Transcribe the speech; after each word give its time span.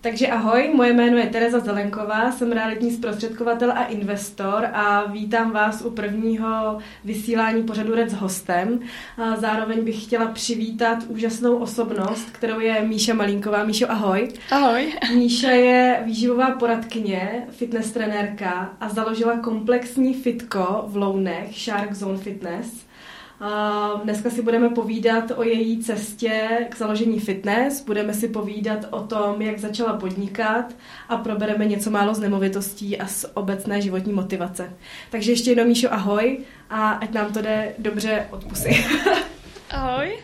Takže 0.00 0.26
ahoj, 0.26 0.70
moje 0.74 0.92
jméno 0.92 1.16
je 1.16 1.26
Tereza 1.26 1.58
Zelenková, 1.58 2.32
jsem 2.32 2.52
realitní 2.52 2.90
zprostředkovatel 2.90 3.72
a 3.72 3.84
investor 3.84 4.68
a 4.72 5.04
vítám 5.04 5.50
vás 5.50 5.82
u 5.82 5.90
prvního 5.90 6.78
vysílání 7.04 7.62
pořadu 7.62 7.94
Red 7.94 8.10
s 8.10 8.12
hostem. 8.12 8.80
A 9.16 9.36
zároveň 9.36 9.84
bych 9.84 10.04
chtěla 10.04 10.26
přivítat 10.26 10.98
úžasnou 11.08 11.56
osobnost, 11.56 12.30
kterou 12.32 12.60
je 12.60 12.82
Míša 12.82 13.14
Malínková. 13.14 13.64
Míšo, 13.64 13.90
ahoj. 13.90 14.28
Ahoj. 14.50 14.92
Míša 15.14 15.50
je 15.50 16.02
výživová 16.04 16.50
poradkyně, 16.50 17.46
fitness 17.50 17.92
trenérka 17.92 18.76
a 18.80 18.88
založila 18.88 19.38
komplexní 19.38 20.14
fitko 20.14 20.84
v 20.86 20.96
Lounech, 20.96 21.58
Shark 21.58 21.92
Zone 21.92 22.18
Fitness. 22.18 22.87
Dneska 24.02 24.30
si 24.30 24.42
budeme 24.42 24.68
povídat 24.68 25.30
o 25.36 25.42
její 25.42 25.78
cestě 25.84 26.66
k 26.68 26.76
založení 26.76 27.20
fitness, 27.20 27.84
budeme 27.84 28.14
si 28.14 28.28
povídat 28.28 28.78
o 28.90 29.00
tom, 29.00 29.42
jak 29.42 29.58
začala 29.58 29.92
podnikat 29.92 30.74
a 31.08 31.16
probereme 31.16 31.64
něco 31.64 31.90
málo 31.90 32.14
z 32.14 32.18
nemovitostí 32.18 32.98
a 32.98 33.06
z 33.06 33.26
obecné 33.34 33.80
životní 33.80 34.12
motivace. 34.12 34.72
Takže 35.10 35.32
ještě 35.32 35.50
jednou 35.50 35.64
Míšo, 35.64 35.92
ahoj 35.92 36.38
a 36.70 36.90
ať 36.90 37.12
nám 37.12 37.32
to 37.32 37.42
jde 37.42 37.74
dobře 37.78 38.26
od 38.30 38.44
pusy. 38.44 38.84
Ahoj. 39.70 40.18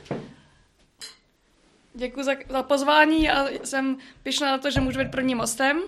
Děkuji 1.94 2.22
za, 2.22 2.32
za 2.48 2.62
pozvání 2.62 3.30
a 3.30 3.46
jsem 3.64 3.96
pišná 4.22 4.50
na 4.50 4.58
to, 4.58 4.70
že 4.70 4.80
můžu 4.80 4.98
být 4.98 5.10
prvním 5.10 5.38
hostem. 5.38 5.80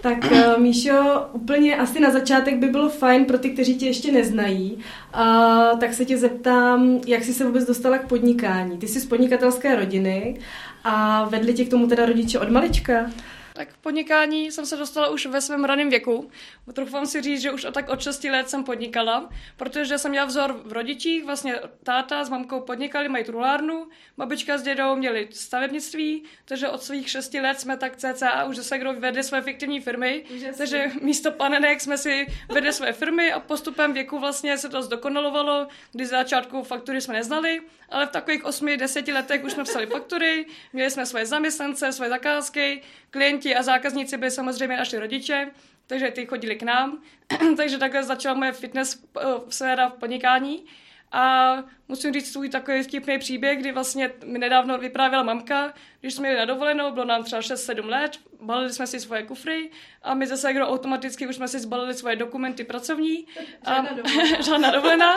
Tak 0.00 0.18
uh, 0.32 0.62
Míšo, 0.62 1.26
úplně 1.32 1.76
asi 1.76 2.00
na 2.00 2.10
začátek 2.10 2.56
by 2.56 2.66
bylo 2.66 2.88
fajn 2.88 3.24
pro 3.24 3.38
ty, 3.38 3.50
kteří 3.50 3.74
tě 3.76 3.86
ještě 3.86 4.12
neznají, 4.12 4.78
uh, 5.14 5.78
tak 5.80 5.94
se 5.94 6.04
tě 6.04 6.18
zeptám, 6.18 7.00
jak 7.06 7.24
jsi 7.24 7.34
se 7.34 7.44
vůbec 7.44 7.66
dostala 7.66 7.98
k 7.98 8.08
podnikání. 8.08 8.78
Ty 8.78 8.88
jsi 8.88 9.00
z 9.00 9.06
podnikatelské 9.06 9.76
rodiny 9.76 10.38
a 10.84 11.24
vedli 11.24 11.54
tě 11.54 11.64
k 11.64 11.70
tomu 11.70 11.86
teda 11.86 12.06
rodiče 12.06 12.38
od 12.38 12.50
malička? 12.50 13.10
Tak 13.56 13.76
podnikání 13.76 14.52
jsem 14.52 14.66
se 14.66 14.76
dostala 14.76 15.08
už 15.08 15.26
ve 15.26 15.40
svém 15.40 15.64
raném 15.64 15.90
věku. 15.90 16.30
Troufám 16.72 17.06
si 17.06 17.22
říct, 17.22 17.40
že 17.40 17.50
už 17.50 17.66
tak 17.72 17.88
od 17.88 18.02
6 18.02 18.24
let 18.24 18.50
jsem 18.50 18.64
podnikala, 18.64 19.30
protože 19.56 19.98
jsem 19.98 20.10
měla 20.10 20.26
vzor 20.26 20.60
v 20.64 20.72
rodičích, 20.72 21.24
vlastně 21.24 21.54
táta 21.82 22.24
s 22.24 22.28
mamkou 22.28 22.60
podnikali, 22.60 23.08
mají 23.08 23.24
trulárnu, 23.24 23.88
babička 24.16 24.58
s 24.58 24.62
dědou 24.62 24.96
měli 24.96 25.28
stavebnictví, 25.30 26.22
takže 26.44 26.68
od 26.68 26.82
svých 26.82 27.10
6 27.10 27.34
let 27.34 27.60
jsme 27.60 27.76
tak 27.76 27.96
cca 27.96 28.44
už 28.44 28.56
se 28.56 28.78
kdo 28.78 28.94
vedli 28.94 29.22
své 29.22 29.42
fiktivní 29.42 29.80
firmy, 29.80 30.24
Užasný. 30.34 30.58
takže 30.58 30.90
místo 31.02 31.32
panenek 31.32 31.80
jsme 31.80 31.98
si 31.98 32.26
vedli 32.48 32.72
své 32.72 32.92
firmy 32.92 33.32
a 33.32 33.40
postupem 33.40 33.92
věku 33.92 34.18
vlastně 34.18 34.58
se 34.58 34.68
to 34.68 34.82
zdokonalovalo, 34.82 35.66
kdy 35.92 36.06
z 36.06 36.10
začátku 36.10 36.62
faktury 36.62 37.00
jsme 37.00 37.14
neznali, 37.14 37.60
ale 37.88 38.06
v 38.06 38.10
takových 38.10 38.44
8-10 38.44 39.14
letech 39.14 39.44
už 39.44 39.52
jsme 39.52 39.64
psali 39.64 39.86
faktury, 39.86 40.46
měli 40.72 40.90
jsme 40.90 41.06
svoje 41.06 41.26
zaměstnance, 41.26 41.92
svoje 41.92 42.10
zakázky, 42.10 42.82
klienti 43.10 43.45
a 43.54 43.62
zákazníci 43.62 44.16
byli 44.16 44.30
samozřejmě 44.30 44.76
naši 44.76 44.98
rodiče, 44.98 45.50
takže 45.86 46.10
ty 46.10 46.26
chodili 46.26 46.56
k 46.56 46.62
nám. 46.62 47.02
takže 47.56 47.78
takhle 47.78 48.02
začala 48.02 48.34
moje 48.34 48.52
fitness 48.52 48.96
uh, 48.96 49.22
sféra 49.48 49.88
v 49.88 49.92
podnikání. 49.92 50.64
A 51.12 51.56
musím 51.88 52.12
říct 52.12 52.32
svůj 52.32 52.48
takový 52.48 52.82
vtipný 52.82 53.18
příběh, 53.18 53.58
kdy 53.58 53.72
vlastně 53.72 54.12
mi 54.24 54.38
nedávno 54.38 54.78
vyprávěla 54.78 55.22
mamka, 55.22 55.74
když 56.00 56.14
jsme 56.14 56.28
jeli 56.28 56.38
na 56.38 56.44
dovolenou, 56.44 56.90
bylo 56.90 57.04
nám 57.04 57.24
třeba 57.24 57.40
6-7 57.40 57.88
let, 57.88 58.18
balili 58.40 58.72
jsme 58.72 58.86
si 58.86 59.00
svoje 59.00 59.22
kufry 59.22 59.70
a 60.02 60.14
my 60.14 60.26
zase 60.26 60.52
kdo 60.52 60.68
automaticky 60.68 61.26
už 61.26 61.36
jsme 61.36 61.48
si 61.48 61.60
zbalili 61.60 61.94
svoje 61.94 62.16
dokumenty 62.16 62.64
pracovní. 62.64 63.26
Žádná 63.66 63.92
dovolená. 63.92 64.40
žádná 64.42 64.70
dovolená. 64.70 65.16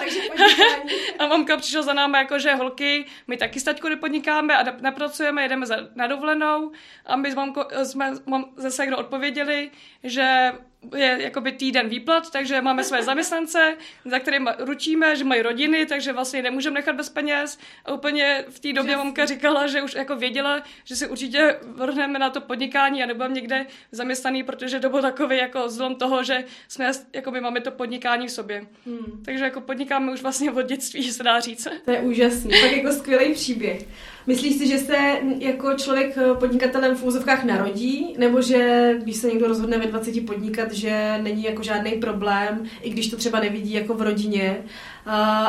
a 1.19 1.27
mamka 1.27 1.57
přišla 1.57 1.81
za 1.81 1.93
námi 1.93 2.17
jako, 2.17 2.39
že 2.39 2.55
holky, 2.55 3.05
my 3.27 3.37
taky 3.37 3.59
s 3.59 3.63
taťkou 3.63 3.89
nepodnikáme 3.89 4.57
a 4.57 4.63
nepracujeme, 4.81 5.41
jedeme 5.41 5.65
za, 5.65 5.75
na 5.95 6.07
dovolenou 6.07 6.71
a 7.05 7.15
my 7.15 7.31
s 7.31 7.35
mamkou, 7.35 7.61
jsme 7.83 8.11
mám, 8.25 8.45
zase 8.57 8.87
kdo 8.87 8.97
odpověděli, 8.97 9.71
že 10.03 10.51
je 10.95 11.17
jakoby 11.21 11.51
týden 11.51 11.89
výplat, 11.89 12.31
takže 12.31 12.61
máme 12.61 12.83
své 12.83 13.03
zaměstnance, 13.03 13.77
za 14.05 14.19
kterým 14.19 14.49
ručíme, 14.59 15.15
že 15.15 15.23
mají 15.23 15.41
rodiny, 15.41 15.85
takže 15.85 16.13
vlastně 16.13 16.41
nemůžeme 16.41 16.73
nechat 16.73 16.95
bez 16.95 17.09
peněz. 17.09 17.59
A 17.85 17.93
úplně 17.93 18.45
v 18.49 18.59
té 18.59 18.73
době 18.73 18.97
mamka 18.97 19.25
říkala, 19.25 19.67
že 19.67 19.81
už 19.81 19.93
jako 19.93 20.15
věděla, 20.15 20.63
že 20.83 20.95
si 20.95 21.07
určitě 21.07 21.59
vrhneme 21.61 22.19
na 22.19 22.29
to 22.29 22.41
podnikání 22.41 23.03
a 23.03 23.05
nebudeme 23.05 23.35
někde 23.35 23.65
zaměstnaný, 23.91 24.43
protože 24.43 24.79
to 24.79 24.89
byl 24.89 25.01
takový 25.01 25.37
jako 25.37 25.69
zlom 25.69 25.95
toho, 25.95 26.23
že 26.23 26.43
jsme, 26.67 26.91
jako 27.13 27.31
by 27.31 27.41
máme 27.41 27.61
to 27.61 27.71
podnikání 27.71 28.27
v 28.27 28.31
sobě. 28.31 28.65
Hmm. 28.85 29.23
Takže 29.25 29.43
jako 29.43 29.61
podnikáme 29.61 30.11
už 30.11 30.21
vlastně 30.21 30.51
od 30.51 30.61
dětství, 30.61 31.11
se 31.11 31.23
dá 31.23 31.39
říct. 31.39 31.67
To 31.85 31.91
je 31.91 31.99
úžasný, 31.99 32.51
tak 32.61 32.71
jako 32.71 32.91
skvělý 32.91 33.33
příběh. 33.33 33.85
Myslíš 34.29 34.57
si, 34.57 34.67
že 34.67 34.77
se 34.77 34.97
jako 35.39 35.73
člověk 35.73 36.17
podnikatelem 36.39 36.95
v 36.95 37.03
úzovkách 37.03 37.43
narodí, 37.43 38.15
nebo 38.17 38.41
že 38.41 38.93
když 39.01 39.15
se 39.15 39.27
někdo 39.27 39.47
rozhodne 39.47 39.77
ve 39.77 39.85
20 39.85 40.25
podnikat, 40.25 40.71
že 40.71 41.19
není 41.23 41.43
jako 41.43 41.63
žádný 41.63 41.91
problém, 41.91 42.63
i 42.81 42.89
když 42.89 43.09
to 43.09 43.17
třeba 43.17 43.39
nevidí 43.39 43.73
jako 43.73 43.93
v 43.93 44.01
rodině, 44.01 44.57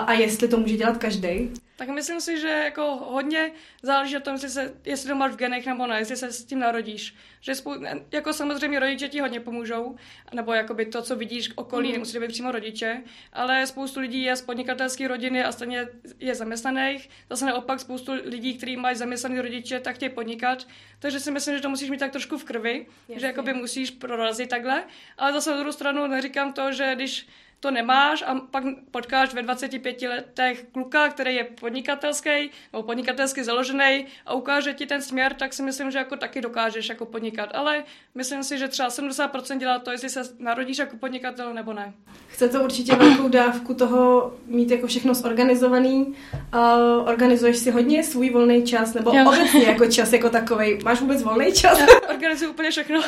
a 0.07 0.13
jestli 0.13 0.49
to 0.49 0.57
může 0.57 0.77
dělat 0.77 0.99
každý? 0.99 1.51
Tak 1.81 1.89
myslím 1.89 2.21
si, 2.21 2.41
že 2.41 2.49
jako 2.49 2.83
hodně 2.97 3.53
záleží 3.83 4.17
o 4.17 4.21
tom, 4.21 4.35
jestli, 4.35 4.51
se, 4.51 4.75
jestli 4.85 5.09
to 5.09 5.15
máš 5.15 5.33
v 5.33 5.37
genech 5.37 5.67
nebo 5.67 5.87
ne, 5.87 5.99
jestli 5.99 6.17
se 6.17 6.33
s 6.33 6.45
tím 6.45 6.59
narodíš. 6.59 7.15
Že 7.41 7.53
spou- 7.53 8.03
jako 8.13 8.33
samozřejmě 8.33 8.81
rodiče 8.81 9.09
ti 9.09 9.21
hodně 9.21 9.41
pomůžou, 9.41 9.97
nebo 10.33 10.53
jakoby 10.53 10.87
to, 10.87 11.03
co 11.03 11.17
vidíš 11.17 11.51
okolí, 11.55 11.89
mm. 11.89 11.93
nemusí 11.93 12.19
být 12.19 12.29
přímo 12.29 12.53
rodiče, 12.53 13.03
ale 13.33 13.67
spoustu 13.67 14.01
lidí 14.01 14.23
je 14.23 14.37
z 14.37 14.43
podnikatelské 14.43 15.09
rodiny 15.09 15.45
a 15.45 15.53
stejně 15.53 15.89
je 16.19 16.35
zaměstnaných. 16.35 17.11
Zase 17.31 17.47
naopak 17.47 17.81
spoustu 17.81 18.13
lidí, 18.13 18.57
kteří 18.57 18.77
mají 18.77 18.97
zaměstnané 18.97 19.43
rodiče, 19.43 19.81
tak 19.81 19.97
chtějí 19.97 20.11
podnikat. 20.11 20.67
Takže 20.99 21.21
si 21.21 21.31
myslím, 21.31 21.57
že 21.57 21.63
to 21.63 21.69
musíš 21.69 21.91
mít 21.91 22.01
tak 22.01 22.13
trošku 22.13 22.39
v 22.39 22.45
krvi, 22.45 22.87
Jasně. 23.09 23.21
že 23.21 23.27
jakoby 23.27 23.55
musíš 23.55 23.91
prorazit 23.91 24.51
takhle. 24.51 24.85
Ale 25.19 25.33
zase 25.33 25.51
na 25.51 25.57
druhou 25.57 25.73
stranu 25.73 26.07
neříkám 26.07 26.53
to, 26.53 26.73
že 26.73 26.95
když 26.95 27.27
to 27.61 27.71
nemáš 27.71 28.25
a 28.27 28.35
pak 28.51 28.65
potkáš 28.91 29.35
ve 29.35 29.43
25 29.43 30.03
letech 30.03 30.65
kluka, 30.73 31.09
který 31.09 31.35
je 31.35 31.45
podnikatelský 31.45 32.51
nebo 32.73 32.83
podnikatelsky 32.83 33.45
založený 33.45 34.07
a 34.27 34.35
ukáže 34.35 34.75
ti 34.75 34.87
ten 34.87 35.03
směr, 35.03 35.35
tak 35.35 35.53
si 35.53 35.63
myslím, 35.63 35.91
že 35.91 35.99
jako 35.99 36.17
taky 36.17 36.41
dokážeš 36.41 36.89
jako 36.89 37.07
podnikat. 37.07 37.51
Ale 37.55 37.85
myslím 38.15 38.45
si, 38.45 38.59
že 38.59 38.69
třeba 38.69 38.89
70% 38.89 39.59
dělá 39.59 39.79
to, 39.79 39.91
jestli 39.91 40.11
se 40.11 40.23
narodíš 40.39 40.79
jako 40.79 40.97
podnikatel 40.97 41.55
nebo 41.55 41.73
ne. 41.73 41.93
Chce 42.29 42.49
to 42.49 42.65
určitě 42.65 42.95
velkou 42.95 43.29
dávku 43.29 43.75
toho 43.75 44.33
mít 44.47 44.71
jako 44.71 44.87
všechno 44.87 45.15
zorganizovaný. 45.15 46.15
Uh, 46.55 47.09
organizuješ 47.09 47.57
si 47.57 47.71
hodně 47.71 48.05
svůj 48.05 48.31
volný 48.31 48.65
čas 48.65 48.95
nebo 48.95 49.13
jo. 49.15 49.25
obecně 49.29 49.63
jako 49.63 49.87
čas 49.87 50.13
jako 50.13 50.31
takový. 50.31 50.79
Máš 50.85 51.01
vůbec 51.01 51.23
volný 51.23 51.53
čas? 51.53 51.79
Já 51.79 51.87
organizuji 52.11 52.51
úplně 52.51 52.71
všechno 52.71 53.01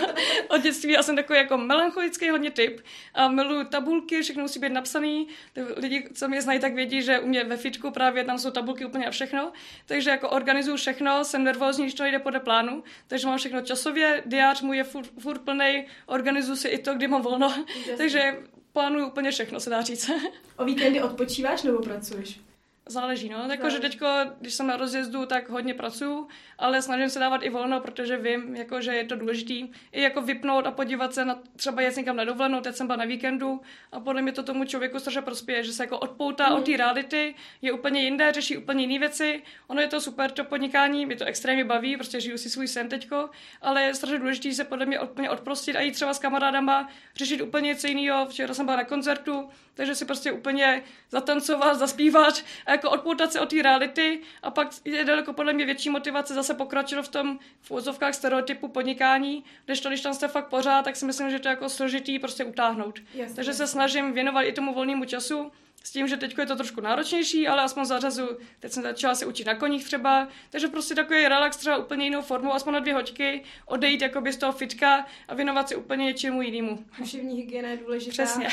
od 0.48 0.62
dětství 0.62 0.96
a 0.96 1.02
jsem 1.02 1.16
takový 1.16 1.38
jako 1.38 1.58
melancholický 1.58 2.30
hodně 2.30 2.50
typ. 2.50 2.80
A 3.14 3.28
miluju 3.28 3.64
tabulky, 3.64 4.22
všechno 4.22 4.41
musí 4.42 4.60
být 4.60 4.72
napsaný. 4.72 5.28
Lidi, 5.76 6.08
co 6.14 6.28
mě 6.28 6.42
znají, 6.42 6.60
tak 6.60 6.74
vědí, 6.74 7.02
že 7.02 7.18
u 7.18 7.26
mě 7.26 7.44
ve 7.44 7.56
fitku 7.56 7.90
právě 7.90 8.24
tam 8.24 8.38
jsou 8.38 8.50
tabulky 8.50 8.84
úplně 8.84 9.06
a 9.06 9.10
všechno. 9.10 9.52
Takže 9.86 10.10
jako 10.10 10.30
organizuju 10.30 10.76
všechno, 10.76 11.24
jsem 11.24 11.44
nervózní, 11.44 11.84
když 11.84 11.94
to 11.94 12.04
jde 12.04 12.18
podle 12.18 12.40
plánu, 12.40 12.84
takže 13.06 13.26
mám 13.26 13.38
všechno 13.38 13.60
časově, 13.60 14.22
diář 14.26 14.62
můj 14.62 14.76
je 14.76 14.84
furt, 14.84 15.10
furt 15.18 15.38
plný, 15.38 15.86
organizuju 16.06 16.56
si 16.56 16.68
i 16.68 16.78
to, 16.78 16.94
kdy 16.94 17.08
mám 17.08 17.22
volno. 17.22 17.64
takže 17.96 18.36
plánuju 18.72 19.06
úplně 19.06 19.30
všechno, 19.30 19.60
se 19.60 19.70
dá 19.70 19.82
říct. 19.82 20.10
o 20.56 20.64
víkendy 20.64 21.02
odpočíváš 21.02 21.62
nebo 21.62 21.78
pracuješ? 21.82 22.40
Záleží, 22.86 23.28
no. 23.28 23.46
Jako, 23.50 23.70
že 23.70 23.80
teďko, 23.80 24.06
když 24.40 24.54
jsem 24.54 24.66
na 24.66 24.76
rozjezdu, 24.76 25.26
tak 25.26 25.48
hodně 25.48 25.74
pracuju, 25.74 26.28
ale 26.58 26.82
snažím 26.82 27.10
se 27.10 27.18
dávat 27.18 27.42
i 27.42 27.50
volno, 27.50 27.80
protože 27.80 28.16
vím, 28.16 28.56
jako, 28.56 28.80
že 28.80 28.94
je 28.94 29.04
to 29.04 29.16
důležitý. 29.16 29.68
I 29.92 30.02
jako 30.02 30.22
vypnout 30.22 30.66
a 30.66 30.70
podívat 30.70 31.14
se 31.14 31.24
na 31.24 31.38
třeba 31.56 31.82
jet 31.82 31.96
někam 31.96 32.16
na 32.16 32.24
dovolenou, 32.24 32.60
teď 32.60 32.74
jsem 32.74 32.86
byla 32.86 32.96
na 32.96 33.04
víkendu 33.04 33.60
a 33.92 34.00
podle 34.00 34.22
mě 34.22 34.32
to 34.32 34.42
tomu 34.42 34.64
člověku 34.64 34.98
strašně 34.98 35.22
prospěje, 35.22 35.64
že 35.64 35.72
se 35.72 35.82
jako 35.82 35.98
odpoutá 35.98 36.48
mm. 36.48 36.56
od 36.56 36.66
té 36.66 36.76
reality, 36.76 37.34
je 37.62 37.72
úplně 37.72 38.02
jinde, 38.02 38.32
řeší 38.32 38.56
úplně 38.56 38.84
jiné 38.84 38.98
věci. 38.98 39.42
Ono 39.66 39.80
je 39.80 39.88
to 39.88 40.00
super, 40.00 40.30
to 40.30 40.44
podnikání, 40.44 41.06
mě 41.06 41.16
to 41.16 41.24
extrémně 41.24 41.64
baví, 41.64 41.96
prostě 41.96 42.20
žiju 42.20 42.38
si 42.38 42.50
svůj 42.50 42.68
sen 42.68 42.88
teďko, 42.88 43.30
ale 43.60 43.82
je 43.82 43.94
strašně 43.94 44.18
důležité 44.18 44.52
se 44.52 44.64
podle 44.64 44.86
mě 44.86 45.00
úplně 45.00 45.30
odprostit 45.30 45.76
a 45.76 45.80
jít 45.80 45.92
třeba 45.92 46.14
s 46.14 46.18
kamarádama, 46.18 46.88
řešit 47.16 47.40
úplně 47.40 47.66
něco 47.66 47.86
jiného. 47.86 48.26
Včera 48.26 48.54
jsem 48.54 48.66
byla 48.66 48.76
na 48.76 48.84
koncertu, 48.84 49.48
takže 49.74 49.94
si 49.94 50.04
prostě 50.04 50.32
úplně 50.32 50.82
zatancovat, 51.10 51.78
zaspívat 51.78 52.44
a 52.66 52.70
jako 52.70 52.90
odpoutat 52.90 53.32
se 53.32 53.40
od 53.40 53.50
té 53.50 53.62
reality 53.62 54.20
a 54.42 54.50
pak 54.50 54.68
je 54.84 55.04
daleko 55.04 55.32
podle 55.32 55.52
mě 55.52 55.64
větší 55.64 55.90
motivace 55.90 56.34
zase 56.34 56.54
pokračovat 56.54 57.02
v 57.02 57.08
tom 57.08 57.38
v 57.60 57.70
úzovkách 57.70 58.14
stereotypu 58.14 58.68
podnikání, 58.68 59.44
když 59.64 59.80
to, 59.80 59.88
když 59.88 60.00
tam 60.00 60.14
jste 60.14 60.28
fakt 60.28 60.48
pořád, 60.48 60.82
tak 60.82 60.96
si 60.96 61.04
myslím, 61.04 61.30
že 61.30 61.38
to 61.38 61.48
je 61.48 61.50
jako 61.50 61.68
složitý 61.68 62.18
prostě 62.18 62.44
utáhnout. 62.44 62.98
Jasně. 63.14 63.34
Takže 63.34 63.54
se 63.54 63.66
snažím 63.66 64.12
věnovat 64.12 64.42
i 64.42 64.52
tomu 64.52 64.74
volnému 64.74 65.04
času, 65.04 65.52
s 65.84 65.92
tím, 65.92 66.08
že 66.08 66.16
teď 66.16 66.38
je 66.38 66.46
to 66.46 66.56
trošku 66.56 66.80
náročnější, 66.80 67.48
ale 67.48 67.62
aspoň 67.62 67.84
zařazu, 67.84 68.28
teď 68.60 68.72
jsem 68.72 68.82
začala 68.82 69.14
se 69.14 69.26
učit 69.26 69.46
na 69.46 69.54
koních 69.54 69.84
třeba, 69.84 70.28
takže 70.50 70.68
prostě 70.68 70.94
takový 70.94 71.28
relax 71.28 71.56
třeba 71.56 71.76
úplně 71.76 72.04
jinou 72.04 72.22
formou, 72.22 72.52
aspoň 72.52 72.72
na 72.72 72.80
dvě 72.80 72.94
hoďky, 72.94 73.42
odejít 73.66 74.02
jakoby 74.02 74.32
z 74.32 74.36
toho 74.36 74.52
fitka 74.52 75.06
a 75.28 75.34
věnovat 75.34 75.68
se 75.68 75.76
úplně 75.76 76.04
něčemu 76.04 76.42
jinému. 76.42 76.84
Duševní 76.98 77.36
hygiena 77.36 77.68
je 77.68 77.76
důležitá. 77.76 78.12
Přesně. 78.12 78.48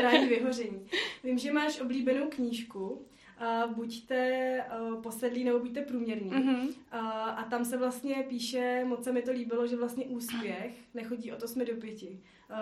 Vyhoření. 0.28 0.88
Vím, 1.24 1.38
že 1.38 1.52
máš 1.52 1.80
oblíbenou 1.80 2.28
knížku 2.28 3.06
uh, 3.40 3.72
buďte 3.74 4.60
uh, 4.80 5.02
posedlí 5.02 5.44
nebo 5.44 5.58
buďte 5.58 5.82
průměrní. 5.82 6.30
Mm-hmm. 6.30 6.66
Uh, 6.66 6.74
a 7.38 7.46
tam 7.50 7.64
se 7.64 7.76
vlastně 7.76 8.14
píše, 8.28 8.84
moc 8.84 9.04
se 9.04 9.12
mi 9.12 9.22
to 9.22 9.32
líbilo, 9.32 9.66
že 9.66 9.76
vlastně 9.76 10.04
úspěch 10.04 10.74
nechodí 10.94 11.32
od 11.32 11.42
8 11.42 11.64
do 11.64 11.74
5. 11.76 12.02
Uh, 12.02 12.08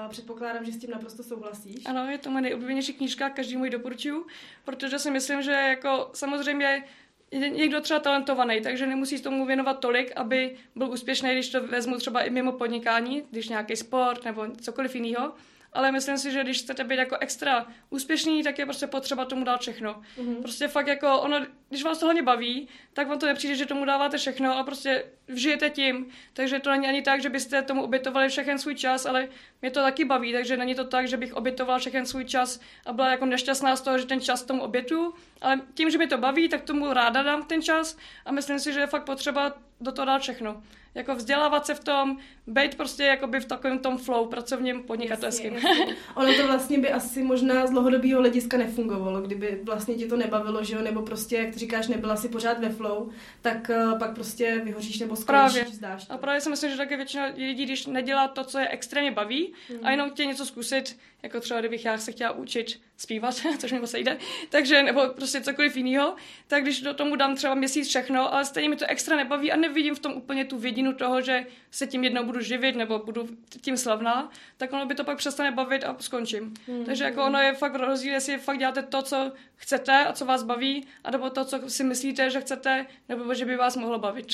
předpokládám, 0.09 0.65
že 0.65 0.73
s 0.73 0.79
tím 0.79 0.91
naprosto 0.91 1.23
souhlasíš. 1.23 1.87
Ano, 1.87 2.11
je 2.11 2.19
to 2.19 2.31
moje 2.31 2.43
nejoblíbenější 2.43 2.93
knížka, 2.93 3.31
každý 3.31 3.57
můj 3.57 3.71
doporučuju, 3.71 4.27
protože 4.65 4.99
si 4.99 5.11
myslím, 5.11 5.43
že 5.43 5.53
jako 5.53 6.11
samozřejmě 6.13 6.85
je 7.33 7.51
někdo 7.51 7.81
třeba 7.81 8.01
talentovaný, 8.01 8.61
takže 8.61 8.87
nemusí 8.87 9.23
tomu 9.23 9.47
věnovat 9.47 9.79
tolik, 9.79 10.13
aby 10.17 10.57
byl 10.77 10.91
úspěšný, 10.91 11.33
když 11.33 11.49
to 11.49 11.67
vezmu 11.67 11.97
třeba 11.97 12.23
i 12.23 12.31
mimo 12.31 12.53
podnikání, 12.53 13.23
když 13.31 13.49
nějaký 13.49 13.77
sport 13.77 14.25
nebo 14.25 14.47
cokoliv 14.61 14.95
jiného 14.95 15.33
ale 15.73 15.93
myslím 15.93 16.19
si, 16.19 16.33
že 16.33 16.43
když 16.45 16.63
chcete 16.63 16.85
být 16.85 16.97
jako 16.97 17.17
extra 17.21 17.67
úspěšný, 17.91 18.43
tak 18.43 18.59
je 18.59 18.65
prostě 18.65 18.87
potřeba 18.87 19.25
tomu 19.25 19.45
dát 19.45 19.61
všechno. 19.61 20.03
Mm-hmm. 20.19 20.43
Prostě 20.43 20.69
fakt 20.69 20.87
jako 20.87 21.21
ono, 21.21 21.41
když 21.69 21.85
vás 21.85 21.99
to 21.99 22.07
hlavně 22.07 22.23
baví, 22.23 22.69
tak 22.93 23.09
vám 23.09 23.19
to 23.19 23.27
nepřijde, 23.27 23.55
že 23.55 23.67
tomu 23.67 23.85
dáváte 23.85 24.19
všechno 24.19 24.59
a 24.59 24.63
prostě 24.65 25.05
žijete 25.29 25.71
tím. 25.71 26.07
Takže 26.33 26.59
to 26.59 26.71
není 26.71 26.87
ani 26.87 27.03
tak, 27.03 27.23
že 27.23 27.29
byste 27.29 27.63
tomu 27.63 27.83
obětovali 27.83 28.29
všechen 28.29 28.59
svůj 28.59 28.75
čas, 28.75 29.07
ale 29.07 29.29
mě 29.63 29.71
to 29.71 29.81
taky 29.81 30.05
baví, 30.05 30.33
takže 30.33 30.57
není 30.57 30.75
to 30.75 30.85
tak, 30.85 31.09
že 31.09 31.17
bych 31.17 31.35
obětoval 31.35 31.79
všechen 31.79 32.07
svůj 32.07 32.25
čas 32.25 32.61
a 32.87 32.93
byla 32.93 33.11
jako 33.11 33.27
nešťastná 33.27 33.77
z 33.77 33.81
toho, 33.81 33.99
že 33.99 34.07
ten 34.07 34.21
čas 34.21 34.43
tomu 34.43 34.63
obětu, 34.63 35.15
ale 35.41 35.61
tím, 35.75 35.91
že 35.91 35.99
mi 35.99 36.07
to 36.07 36.19
baví, 36.19 36.49
tak 36.49 36.63
tomu 36.63 36.93
ráda 36.93 37.23
dám 37.23 37.43
ten 37.43 37.63
čas 37.63 37.97
a 38.25 38.33
myslím 38.33 38.59
si, 38.59 38.73
že 38.73 38.81
je 38.81 38.87
fakt 38.87 39.05
potřeba 39.05 39.55
do 39.81 39.93
toho 39.93 40.07
dát 40.07 40.23
všechno 40.23 40.63
jako 40.95 41.15
vzdělávat 41.15 41.67
se 41.67 41.75
v 41.75 41.81
tom, 41.85 42.19
být 42.47 42.75
prostě 42.75 43.03
jakoby 43.03 43.41
v 43.41 43.45
takovém 43.45 43.79
tom 43.79 43.99
flow 43.99 44.27
pracovním 44.27 44.83
podnikatelském. 44.83 45.57
ono 46.15 46.35
to 46.35 46.47
vlastně 46.47 46.79
by 46.79 46.91
asi 46.91 47.23
možná 47.23 47.67
z 47.67 47.71
dlouhodobého 47.71 48.21
hlediska 48.21 48.57
nefungovalo, 48.57 49.21
kdyby 49.21 49.61
vlastně 49.65 49.95
ti 49.95 50.07
to 50.07 50.17
nebavilo, 50.17 50.65
že 50.65 50.75
jo, 50.75 50.83
nebo 50.83 51.03
prostě, 51.03 51.37
jak 51.37 51.53
ty 51.53 51.59
říkáš, 51.59 51.89
nebyla 51.89 52.17
si 52.17 52.29
pořád 52.29 52.59
ve 52.59 52.69
flow, 52.69 53.11
tak 53.41 53.71
uh, 53.71 53.99
pak 53.99 54.15
prostě 54.15 54.61
vyhoříš 54.65 54.99
nebo 54.99 55.17
skončíš, 55.17 55.53
právě. 55.53 55.65
vzdáš 55.65 56.07
to. 56.07 56.13
A 56.13 56.19
právě 56.19 56.41
si 56.41 56.51
myslím, 56.51 56.71
že 56.71 56.77
taky 56.77 56.97
většina 56.97 57.27
lidí, 57.37 57.65
když 57.65 57.87
nedělá 57.87 58.29
to, 58.29 58.45
co 58.45 58.59
je 58.59 58.69
extrémně 58.69 59.11
baví 59.11 59.53
hmm. 59.69 59.79
a 59.83 59.91
jenom 59.91 60.11
chtějí 60.11 60.29
něco 60.29 60.47
zkusit, 60.47 60.97
jako 61.23 61.41
třeba 61.41 61.61
kdybych 61.61 61.85
já 61.85 61.99
se 61.99 62.13
chtěla 62.13 62.31
učit 62.31 62.81
zpívat, 62.97 63.35
což 63.59 63.73
mi 63.73 63.81
moc 63.81 63.95
jde, 63.95 64.19
takže 64.49 64.83
nebo 64.83 65.09
prostě 65.09 65.41
cokoliv 65.41 65.77
jiného, 65.77 66.17
tak 66.47 66.63
když 66.63 66.81
do 66.81 66.95
tomu 66.95 67.17
dám 67.17 67.37
třeba 67.37 67.55
měsíc 67.55 67.89
všechno, 67.89 68.35
ale 68.35 68.45
stejně 68.45 68.69
mi 68.69 68.77
to 68.77 68.87
extra 68.89 69.17
nebaví 69.17 69.53
a 69.53 69.57
nevidím 69.57 69.95
v 69.95 69.99
tom 69.99 70.13
úplně 70.13 70.45
tu 70.45 70.59
vidinu 70.59 70.93
toho, 70.93 71.21
že 71.21 71.47
se 71.71 71.87
tím 71.87 72.05
jednou 72.05 72.25
budu 72.25 72.41
živit 72.41 72.77
nebo 72.77 72.99
budu 72.99 73.29
tím 73.61 73.77
slavná, 73.77 74.31
tak 74.57 74.73
ono 74.73 74.87
by 74.87 74.95
to 74.95 75.05
pak 75.05 75.19
přestane 75.19 75.51
bavit 75.51 75.85
a 75.85 75.97
skončím. 76.01 76.55
Mm. 76.67 76.85
Takže 76.85 77.05
jako 77.05 77.25
ono 77.25 77.39
je 77.39 77.55
fakt 77.55 77.75
rozdíl, 77.75 78.13
jestli 78.13 78.39
fakt 78.39 78.59
děláte 78.59 78.83
to, 78.83 79.03
co 79.03 79.33
chcete 79.63 80.05
a 80.05 80.13
co 80.13 80.25
vás 80.25 80.43
baví, 80.43 80.87
a 81.05 81.11
nebo 81.11 81.31
to, 81.31 81.45
co 81.45 81.61
si 81.69 81.85
myslíte, 81.85 82.31
že 82.31 82.41
chcete, 82.41 82.87
nebo 83.09 83.35
že 83.35 83.45
by 83.45 83.57
vás 83.57 83.77
mohlo 83.77 83.99
bavit. 83.99 84.27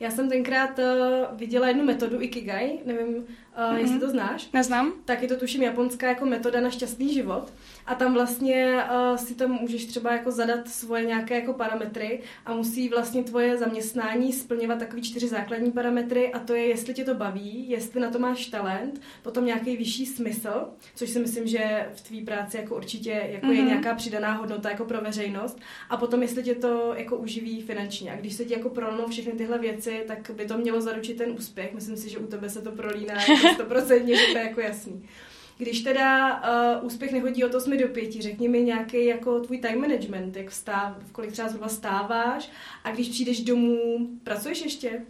Já 0.00 0.10
jsem 0.10 0.28
tenkrát 0.28 0.78
uh, 0.78 0.84
viděla 1.38 1.68
jednu 1.68 1.84
metodu 1.84 2.22
Ikigai, 2.22 2.78
nevím, 2.84 3.08
uh, 3.08 3.22
mm-hmm. 3.56 3.76
jestli 3.76 4.00
to 4.00 4.10
znáš. 4.10 4.48
Neznám. 4.52 4.92
Tak 5.04 5.22
je 5.22 5.28
to 5.28 5.36
tuším 5.36 5.62
japonská 5.62 6.08
jako 6.08 6.26
metoda 6.26 6.60
na 6.60 6.70
šťastný 6.70 7.14
život. 7.14 7.52
A 7.86 7.94
tam 7.94 8.14
vlastně 8.14 8.84
uh, 9.10 9.16
si 9.16 9.34
tam 9.34 9.50
můžeš 9.50 9.84
třeba 9.84 10.12
jako 10.12 10.30
zadat 10.30 10.68
svoje 10.68 11.04
nějaké 11.04 11.34
jako 11.34 11.52
parametry 11.52 12.20
a 12.46 12.54
musí 12.54 12.88
vlastně 12.88 13.24
tvoje 13.24 13.56
zaměstnání 13.56 14.32
splňovat 14.32 14.78
takový 14.78 15.02
čtyři 15.02 15.28
základní 15.28 15.72
parametry 15.72 16.32
a 16.32 16.38
to 16.38 16.54
je, 16.54 16.66
jestli 16.66 16.94
tě 16.94 17.04
to 17.04 17.14
baví, 17.14 17.70
jestli 17.70 18.00
na 18.00 18.10
to 18.10 18.18
máš 18.18 18.46
talent, 18.46 19.00
potom 19.22 19.44
nějaký 19.44 19.76
vyšší 19.76 20.06
smysl, 20.06 20.68
což 20.94 21.10
si 21.10 21.18
myslím, 21.18 21.46
že 21.46 21.88
v 21.94 22.00
tvý 22.00 22.24
práci 22.24 22.56
jako 22.56 22.76
určitě 22.76 23.10
jako 23.10 23.46
mm-hmm. 23.46 23.50
je 23.50 23.58
mhm. 23.58 23.68
nějaká 23.68 23.94
přidaná 23.94 24.32
hodnota 24.32 24.70
jako 24.76 24.84
pro 24.84 25.00
veřejnost 25.00 25.58
a 25.90 25.96
potom 25.96 26.22
jestli 26.22 26.42
tě 26.42 26.54
to 26.54 26.94
jako 26.96 27.16
uživí 27.16 27.62
finančně. 27.62 28.12
A 28.12 28.16
když 28.16 28.34
se 28.34 28.44
ti 28.44 28.52
jako 28.52 28.70
prolnou 28.70 29.06
všechny 29.06 29.32
tyhle 29.32 29.58
věci, 29.58 30.04
tak 30.06 30.30
by 30.30 30.46
to 30.46 30.58
mělo 30.58 30.80
zaručit 30.80 31.16
ten 31.16 31.30
úspěch. 31.30 31.72
Myslím 31.74 31.96
si, 31.96 32.10
že 32.10 32.18
u 32.18 32.26
tebe 32.26 32.50
se 32.50 32.62
to 32.62 32.70
prolíná 32.70 33.14
jako 33.14 33.62
100%, 33.62 34.16
že 34.16 34.32
to 34.32 34.38
je 34.38 34.44
jako 34.44 34.60
jasný. 34.60 35.08
Když 35.58 35.80
teda 35.80 36.42
uh, 36.78 36.86
úspěch 36.86 37.12
nehodí 37.12 37.44
od 37.44 37.54
8 37.54 37.76
do 37.76 37.88
5, 37.88 38.12
řekni 38.12 38.48
mi 38.48 38.62
nějaký 38.62 39.04
jako 39.06 39.40
tvůj 39.40 39.58
time 39.58 39.80
management, 39.80 40.36
jak 40.36 40.50
vstáv, 40.50 40.96
v 40.98 41.12
kolik 41.12 41.32
třeba 41.32 41.48
zhruba 41.48 41.68
stáváš 41.68 42.50
a 42.84 42.90
když 42.90 43.08
přijdeš 43.08 43.40
domů, 43.40 44.08
pracuješ 44.24 44.62
ještě? 44.62 45.02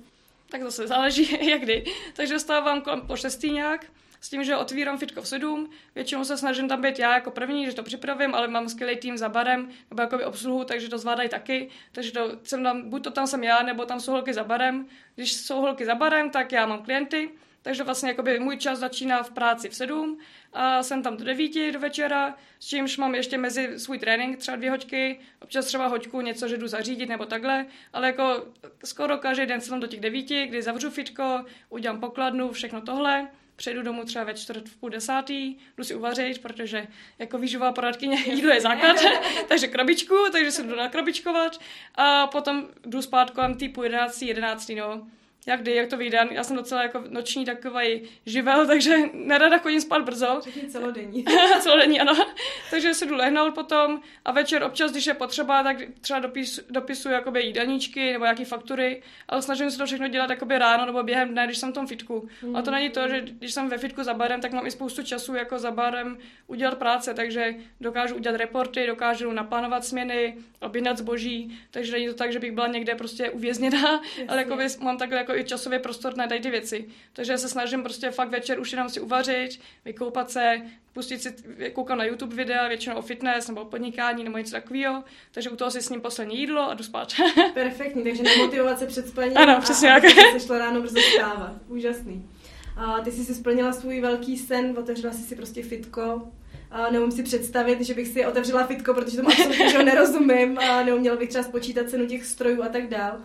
Tak 0.51 0.63
zase 0.63 0.87
záleží, 0.87 1.49
jak 1.51 1.63
kdy. 1.63 1.85
Takže 2.17 2.39
vstávám 2.39 2.81
kolem 2.81 3.01
po 3.01 3.17
6 3.17 3.43
nějak, 3.43 3.87
s 4.27 4.29
tím, 4.29 4.45
že 4.45 4.57
otvírám 4.57 4.99
fitko 4.99 5.23
v 5.23 5.29
7, 5.29 5.71
většinou 5.95 6.25
se 6.25 6.37
snažím 6.37 6.69
tam 6.69 6.83
být 6.83 6.99
já 6.99 7.15
jako 7.15 7.31
první, 7.31 7.67
že 7.67 7.75
to 7.75 7.83
připravím, 7.83 8.35
ale 8.35 8.49
mám 8.49 8.69
skvělý 8.69 8.97
tým 8.97 9.19
za 9.19 9.29
barem, 9.29 9.69
nebo 9.91 10.03
jakoby 10.03 10.25
obsluhu, 10.25 10.65
takže 10.65 10.89
to 10.89 10.99
zvládají 10.99 11.29
taky, 11.29 11.69
takže 11.93 12.13
to 12.13 12.39
jsem 12.43 12.63
tam, 12.63 12.91
buď 12.91 13.05
to 13.05 13.11
tam 13.11 13.27
jsem 13.27 13.45
já, 13.45 13.63
nebo 13.63 13.85
tam 13.85 14.01
jsou 14.01 14.13
holky 14.13 14.35
za 14.35 14.45
barem. 14.45 14.87
Když 15.15 15.33
jsou 15.33 15.61
holky 15.61 15.85
za 15.85 15.95
barem, 15.95 16.31
tak 16.31 16.53
já 16.53 16.67
mám 16.67 16.83
klienty, 16.83 17.31
takže 17.63 17.83
vlastně 17.83 18.09
jakoby 18.09 18.39
můj 18.39 18.57
čas 18.57 18.79
začíná 18.79 19.23
v 19.23 19.31
práci 19.31 19.69
v 19.69 19.75
7 19.75 20.19
a 20.53 20.83
jsem 20.83 21.03
tam 21.03 21.17
do 21.17 21.25
9 21.25 21.73
do 21.73 21.81
večera, 21.81 22.35
s 22.59 22.67
čímž 22.67 22.97
mám 22.97 23.15
ještě 23.15 23.39
mezi 23.39 23.79
svůj 23.79 23.99
trénink 23.99 24.39
třeba 24.39 24.57
dvě 24.57 24.71
hoďky, 24.71 25.21
občas 25.41 25.65
třeba 25.67 25.87
hoďku, 25.87 26.21
něco, 26.21 26.49
že 26.49 26.57
jdu 26.57 26.69
zařídit 26.69 27.09
nebo 27.09 27.27
takhle, 27.27 27.67
ale 27.93 28.07
jako 28.07 28.47
skoro 28.85 29.19
každý 29.19 29.47
den 29.47 29.61
jsem 29.61 29.81
do 29.81 29.87
těch 29.87 30.01
9, 30.01 30.23
kdy 30.23 30.63
zavřu 30.63 30.91
fitko, 30.91 31.45
udělám 31.69 32.01
pokladnu, 32.01 32.53
všechno 32.53 32.81
tohle 32.81 33.29
přejdu 33.57 33.83
domů 33.83 34.05
třeba 34.05 34.25
ve 34.25 34.35
čtvrt 34.35 34.69
v 34.69 34.77
půl 34.77 34.91
desátý, 34.91 35.57
jdu 35.77 35.85
si 35.85 35.95
uvařit, 35.95 36.43
protože 36.43 36.87
jako 37.19 37.39
výživová 37.39 37.73
poradkyně 37.73 38.19
jídlo 38.27 38.53
je 38.53 38.61
základ, 38.61 38.97
takže 39.49 39.69
krabičku, 39.69 40.15
takže 40.33 40.51
se 40.51 40.63
jdu 40.63 40.77
nakrabičkovat 40.77 41.61
a 41.95 42.27
potom 42.27 42.69
jdu 42.87 43.03
spát 43.03 43.31
kolem 43.31 43.55
tý 43.55 43.69
půl 43.69 43.85
jedenáctý, 43.85 44.27
jedenáctý, 44.27 44.75
no 44.75 45.07
jak 45.47 45.61
kdy, 45.61 45.75
jak 45.75 45.89
to 45.89 45.97
vyjde. 45.97 46.19
Já 46.31 46.45
jsem 46.45 46.57
docela 46.57 46.83
jako 46.83 47.03
noční 47.09 47.45
takový 47.45 48.03
živel, 48.27 48.67
takže 48.67 48.97
nerada 49.13 49.59
chodím 49.59 49.81
spát 49.81 50.05
brzo. 50.05 50.41
Řekni 50.45 50.69
celodenní. 50.69 51.25
celodenní, 51.61 52.01
ano. 52.01 52.27
takže 52.71 52.95
se 52.95 53.07
jdu 53.07 53.15
lehnout 53.15 53.55
potom 53.55 54.01
a 54.25 54.33
večer 54.33 54.63
občas, 54.63 54.91
když 54.91 55.07
je 55.07 55.15
potřeba, 55.15 55.63
tak 55.63 55.77
třeba 56.01 56.21
dopis, 56.21 56.61
dopisuju 56.71 57.15
jakoby 57.15 57.43
jídelníčky 57.43 58.13
nebo 58.13 58.25
nějaký 58.25 58.45
faktury, 58.45 59.03
ale 59.29 59.43
snažím 59.43 59.71
se 59.71 59.79
to 59.79 59.87
všechno 59.87 60.09
dělat 60.09 60.31
jakoby 60.31 60.59
ráno 60.59 60.87
nebo 60.87 61.03
během 61.03 61.29
dne, 61.29 61.47
když 61.47 61.59
jsem 61.59 61.71
v 61.71 61.75
tom 61.75 61.87
fitku. 61.87 62.29
Mm. 62.43 62.57
A 62.57 62.63
to 62.63 62.71
není 62.71 62.91
to, 62.91 63.09
že 63.09 63.21
když 63.21 63.55
jsem 63.55 63.69
ve 63.69 63.79
fitku 63.79 64.03
za 64.03 64.15
barem, 64.15 64.41
tak 64.41 64.53
mám 64.53 64.67
i 64.67 64.71
spoustu 64.71 65.03
času 65.03 65.35
jako 65.35 65.59
za 65.59 65.71
barem 65.71 66.19
udělat 66.47 66.79
práce, 66.79 67.15
takže 67.15 67.55
dokážu 67.81 68.15
udělat 68.15 68.37
reporty, 68.37 68.87
dokážu 68.87 69.33
naplánovat 69.33 69.85
směny, 69.85 70.37
objednat 70.61 70.99
zboží, 70.99 71.59
takže 71.71 71.93
není 71.93 72.07
to 72.07 72.15
tak, 72.15 72.33
že 72.33 72.39
bych 72.39 72.53
byla 72.53 72.67
někde 72.67 72.95
prostě 72.95 73.31
uvězněná, 73.31 73.93
Jasně. 74.03 74.27
ale 74.29 74.39
jakoby 74.39 74.67
mám 74.81 74.99
takhle 74.99 75.19
jako 75.19 75.36
i 75.39 75.45
časově 75.45 75.79
prostor 75.79 76.17
na 76.17 76.27
ty 76.27 76.51
věci. 76.51 76.85
Takže 77.13 77.39
se 77.39 77.49
snažím 77.49 77.83
prostě 77.83 78.11
fakt 78.11 78.31
večer 78.31 78.61
už 78.61 78.73
jenom 78.73 78.89
si 78.89 79.01
uvařit, 79.01 79.61
vykoupat 79.85 80.31
se, 80.31 80.63
pustit 80.93 81.23
si, 81.23 81.35
koukám 81.73 81.99
na 81.99 82.05
YouTube 82.05 82.37
videa, 82.37 82.69
většinou 82.69 82.97
o 82.97 83.03
fitness 83.03 83.49
nebo 83.49 83.61
o 83.61 83.65
podnikání 83.65 84.25
nebo 84.25 84.39
něco 84.39 84.53
takového, 84.53 85.05
takže 85.31 85.51
u 85.51 85.57
toho 85.57 85.71
si 85.71 85.83
s 85.83 85.89
ním 85.89 86.01
poslední 86.01 86.39
jídlo 86.39 86.71
a 86.71 86.75
jdu 86.75 86.85
spát. 86.85 87.13
Perfektní, 87.55 88.05
takže 88.05 88.23
nemotivovat 88.23 88.79
se 88.79 88.87
před 88.87 89.09
spaním 89.09 89.39
ano, 89.39 89.61
přesně 89.61 89.93
a, 89.93 89.97
a 89.97 90.33
se 90.33 90.47
šlo 90.47 90.59
ráno 90.59 90.81
brzo 90.81 91.01
stávat. 91.15 91.53
Úžasný. 91.69 92.31
A 92.77 93.01
ty 93.01 93.13
jsi 93.13 93.25
si 93.25 93.35
splnila 93.35 93.73
svůj 93.73 94.01
velký 94.01 94.39
sen, 94.39 94.75
otevřela 94.79 95.13
jsi 95.13 95.23
si 95.23 95.37
prostě 95.37 95.63
fitko, 95.63 96.23
a 96.71 96.91
neumím 96.91 97.13
si 97.13 97.23
představit, 97.23 97.81
že 97.81 97.95
bych 97.95 98.09
si 98.09 98.27
otevřela 98.27 98.67
fitko, 98.67 98.95
protože 98.95 99.17
tomu 99.17 99.29
absolutně 99.29 99.85
nerozumím 99.85 100.59
a 100.59 100.83
neuměla 100.83 101.17
bych 101.17 101.29
třeba 101.29 101.45
spočítat 101.45 101.91
cenu 101.91 102.07
těch 102.07 102.27
strojů 102.27 102.63
a 102.63 102.69
tak 102.69 102.89
dál 102.89 103.21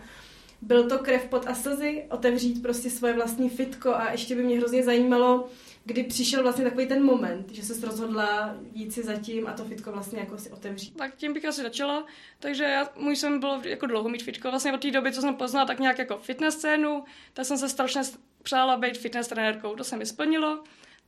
byl 0.62 0.88
to 0.88 0.98
krev 0.98 1.24
pod 1.24 1.46
a 1.46 1.54
slzy, 1.54 2.04
otevřít 2.10 2.62
prostě 2.62 2.90
svoje 2.90 3.12
vlastní 3.12 3.50
fitko 3.50 3.94
a 3.94 4.10
ještě 4.10 4.34
by 4.34 4.42
mě 4.42 4.58
hrozně 4.58 4.82
zajímalo, 4.82 5.48
kdy 5.84 6.04
přišel 6.04 6.42
vlastně 6.42 6.64
takový 6.64 6.86
ten 6.86 7.04
moment, 7.04 7.50
že 7.50 7.62
se 7.62 7.86
rozhodla 7.86 8.56
jít 8.72 8.92
si 8.92 9.02
zatím 9.02 9.46
a 9.46 9.52
to 9.52 9.64
fitko 9.64 9.92
vlastně 9.92 10.20
jako 10.20 10.38
si 10.38 10.50
otevřít. 10.50 10.96
Tak 10.96 11.16
tím 11.16 11.32
bych 11.32 11.44
asi 11.44 11.62
začala, 11.62 12.06
takže 12.38 12.64
já, 12.64 12.88
můj 12.96 13.16
jsem 13.16 13.40
byl 13.40 13.60
jako 13.64 13.86
dlouho 13.86 14.08
mít 14.08 14.22
fitko, 14.22 14.50
vlastně 14.50 14.72
od 14.72 14.80
té 14.80 14.90
doby, 14.90 15.12
co 15.12 15.20
jsem 15.20 15.34
poznala 15.34 15.66
tak 15.66 15.78
nějak 15.78 15.98
jako 15.98 16.18
fitness 16.18 16.54
scénu, 16.54 17.04
tak 17.34 17.46
jsem 17.46 17.58
se 17.58 17.68
strašně 17.68 18.00
přála 18.42 18.76
být 18.76 18.98
fitness 18.98 19.28
trenérkou, 19.28 19.76
to 19.76 19.84
se 19.84 19.96
mi 19.96 20.06
splnilo 20.06 20.62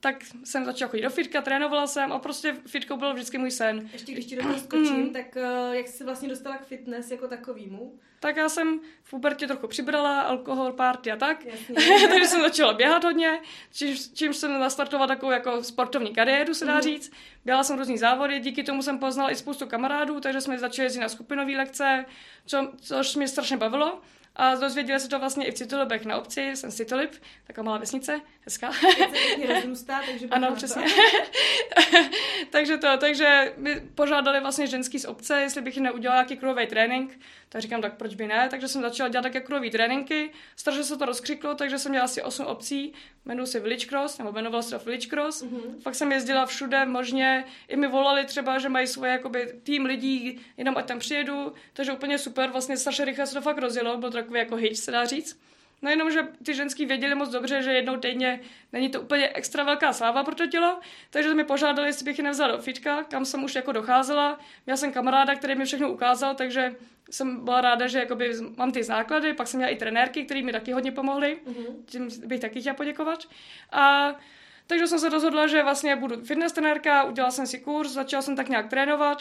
tak 0.05 0.17
jsem 0.45 0.65
začala 0.65 0.91
chodit 0.91 1.03
do 1.03 1.11
fitka, 1.11 1.43
trénovala 1.43 1.87
jsem 1.87 2.13
a 2.13 2.19
prostě 2.19 2.57
fitko 2.67 2.97
byl 2.97 3.15
vždycky 3.15 3.39
můj 3.39 3.51
sen. 3.51 3.89
Ještě 3.93 4.13
když 4.13 4.27
ti 4.27 4.37
do 4.37 4.43
toho 4.43 4.59
skočím, 4.59 4.97
mm. 4.97 5.13
tak 5.13 5.37
uh, 5.37 5.75
jak 5.75 5.89
jsi 5.89 6.05
vlastně 6.05 6.29
dostala 6.29 6.57
k 6.57 6.67
fitness 6.67 7.11
jako 7.11 7.29
takovýmu? 7.29 7.99
Tak 8.21 8.37
já 8.37 8.49
jsem 8.49 8.81
v 9.03 9.11
pubertě 9.11 9.47
trochu 9.47 9.67
přibrala, 9.67 10.21
alkohol, 10.21 10.73
party 10.73 11.13
a 11.13 11.17
tak. 11.17 11.45
takže 12.09 12.27
jsem 12.27 12.41
začala 12.41 12.73
běhat 12.73 13.05
hodně, 13.05 13.41
čímž, 13.73 14.09
čímž 14.09 14.37
jsem 14.37 14.61
nastartovala 14.61 15.07
takovou 15.07 15.33
jako 15.33 15.63
sportovní 15.63 16.15
kariéru, 16.15 16.55
se 16.55 16.65
dá 16.65 16.75
mm. 16.75 16.81
říct. 16.83 17.13
Běhala 17.45 17.65
jsem 17.65 17.79
různý 17.79 17.99
závody, 17.99 18.41
díky 18.41 18.63
tomu 18.63 18.83
jsem 18.83 18.99
poznala 18.99 19.31
i 19.31 19.37
spoustu 19.37 19.67
kamarádů, 19.67 20.21
takže 20.21 20.41
jsme 20.41 20.59
začali 20.59 20.87
jezdit 20.87 21.01
na 21.01 21.09
skupinové 21.09 21.53
lekce, 21.53 22.05
co, 22.47 22.73
což 22.81 23.17
mě 23.17 23.29
strašně 23.29 23.57
bavilo. 23.57 24.01
A 24.37 24.55
dozvěděli 24.55 25.01
se 25.01 25.09
to 25.09 25.19
vlastně 25.19 25.47
i 25.47 25.51
v 25.51 25.55
Citolibech 25.55 26.05
na 26.05 26.19
obci, 26.19 26.57
jsem 26.57 26.71
Citolib, 26.71 27.11
taková 27.47 27.65
malá 27.65 27.79
vesnice, 27.79 28.21
hezká. 28.41 28.73
rozrůstá, 29.49 30.01
takže 30.07 30.27
Ano, 30.31 30.55
přesně. 30.55 30.85
takže 32.51 32.77
to, 32.79 32.97
takže 32.99 33.53
mi 33.57 33.81
požádali 33.95 34.41
vlastně 34.41 34.67
ženský 34.67 34.99
z 34.99 35.05
obce, 35.05 35.41
jestli 35.41 35.63
bych 35.63 35.77
neudělala 35.77 36.21
nějaký 36.21 36.37
kruhový 36.37 36.67
trénink, 36.67 37.19
tak 37.55 37.63
říkám, 37.63 37.83
tak 37.83 37.97
proč 37.97 38.15
by 38.15 38.27
ne, 38.27 38.49
takže 38.49 38.69
jsem 38.69 38.83
začala 38.83 39.09
dělat 39.09 39.23
také 39.23 39.41
kruhové 39.41 39.71
tréninky, 39.71 40.31
strašně 40.57 40.85
se 40.85 40.97
to 40.97 41.05
rozkřiklo, 41.05 41.55
takže 41.55 41.79
jsem 41.79 41.91
měla 41.91 42.05
asi 42.05 42.23
8 42.23 42.47
obcí, 42.47 42.93
jmenuji 43.27 43.47
se 43.47 43.61
Village 43.61 43.87
Cross, 43.87 44.19
nebo 44.19 44.33
jmenoval 44.33 44.63
se 44.63 44.79
to 44.79 44.85
Village 44.85 45.07
Cross, 45.07 45.43
mm-hmm. 45.43 45.81
fakt 45.83 45.95
jsem 45.95 46.13
jezdila 46.13 46.47
všude 46.47 46.87
možně, 46.87 47.45
i 47.69 47.77
mi 47.77 47.89
volali 47.89 48.25
třeba, 48.25 48.59
že 48.59 48.69
mají 48.69 48.87
svoje 48.87 49.13
jakoby, 49.13 49.61
tým 49.63 49.85
lidí, 49.85 50.41
jenom 50.57 50.77
ať 50.77 50.87
tam 50.87 50.99
přijedu, 50.99 51.53
takže 51.73 51.93
úplně 51.93 52.19
super, 52.19 52.51
vlastně 52.51 52.77
strašně 52.77 53.05
rychle 53.05 53.27
se 53.27 53.35
to 53.35 53.41
fakt 53.41 53.59
rozjelo, 53.59 53.97
byl 53.97 54.11
to 54.11 54.17
takový 54.17 54.39
jako 54.39 54.57
hit, 54.57 54.77
se 54.77 54.91
dá 54.91 55.05
říct. 55.05 55.41
No 55.85 55.91
jenom, 55.91 56.11
že 56.11 56.29
ty 56.45 56.55
ženský 56.55 56.87
věděli 56.87 57.15
moc 57.15 57.29
dobře, 57.29 57.63
že 57.63 57.73
jednou 57.73 57.97
týdně 57.97 58.41
není 58.73 58.89
to 58.89 59.01
úplně 59.01 59.29
extra 59.29 59.65
velká 59.65 59.93
sláva 59.93 60.25
pro 60.25 60.35
to 60.35 60.47
tělo, 60.47 60.81
takže 61.11 61.35
mi 61.35 61.45
požádali, 61.45 61.89
jestli 61.89 62.05
bych 62.05 62.19
je 62.19 62.25
nevzala 62.25 62.57
do 62.57 62.63
fitka, 62.63 63.03
kam 63.03 63.25
jsem 63.25 63.45
už 63.45 63.55
jako 63.55 63.73
docházela. 63.73 64.39
Měla 64.67 64.77
jsem 64.77 64.93
kamaráda, 64.93 65.35
který 65.35 65.55
mi 65.55 65.65
všechno 65.65 65.93
ukázal, 65.93 66.35
takže 66.35 66.75
jsem 67.11 67.45
byla 67.45 67.61
ráda, 67.61 67.87
že 67.87 67.99
jakoby 67.99 68.33
mám 68.57 68.73
ty 68.73 68.83
základy, 68.83 69.33
pak 69.33 69.47
jsem 69.47 69.59
měla 69.59 69.73
i 69.73 69.77
trenérky, 69.77 70.25
které 70.25 70.43
mi 70.43 70.53
taky 70.53 70.73
hodně 70.73 70.93
pomohly, 70.93 71.39
mm-hmm. 71.47 71.75
tím 71.87 72.09
bych 72.27 72.41
taky 72.41 72.61
chtěla 72.61 72.75
poděkovat. 72.75 73.25
A 73.73 74.15
takže 74.67 74.87
jsem 74.87 74.99
se 74.99 75.09
rozhodla, 75.09 75.47
že 75.47 75.63
vlastně 75.63 75.97
budu 75.97 76.25
fitness 76.25 76.53
trenérka, 76.53 77.05
udělala 77.05 77.31
jsem 77.31 77.47
si 77.47 77.59
kurz, 77.59 77.91
začala 77.91 78.23
jsem 78.23 78.37
tak 78.37 78.49
nějak 78.49 78.69
trénovat, 78.69 79.19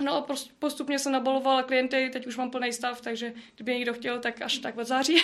No 0.00 0.14
a 0.14 0.26
postupně 0.58 0.98
jsem 0.98 1.12
nabalovala 1.12 1.62
klienty, 1.62 2.10
teď 2.12 2.26
už 2.26 2.36
mám 2.36 2.50
plný 2.50 2.72
stav, 2.72 3.00
takže 3.00 3.32
kdyby 3.54 3.74
někdo 3.74 3.94
chtěl, 3.94 4.18
tak 4.18 4.42
až 4.42 4.58
tak 4.58 4.78
od 4.78 4.86
září. 4.86 5.16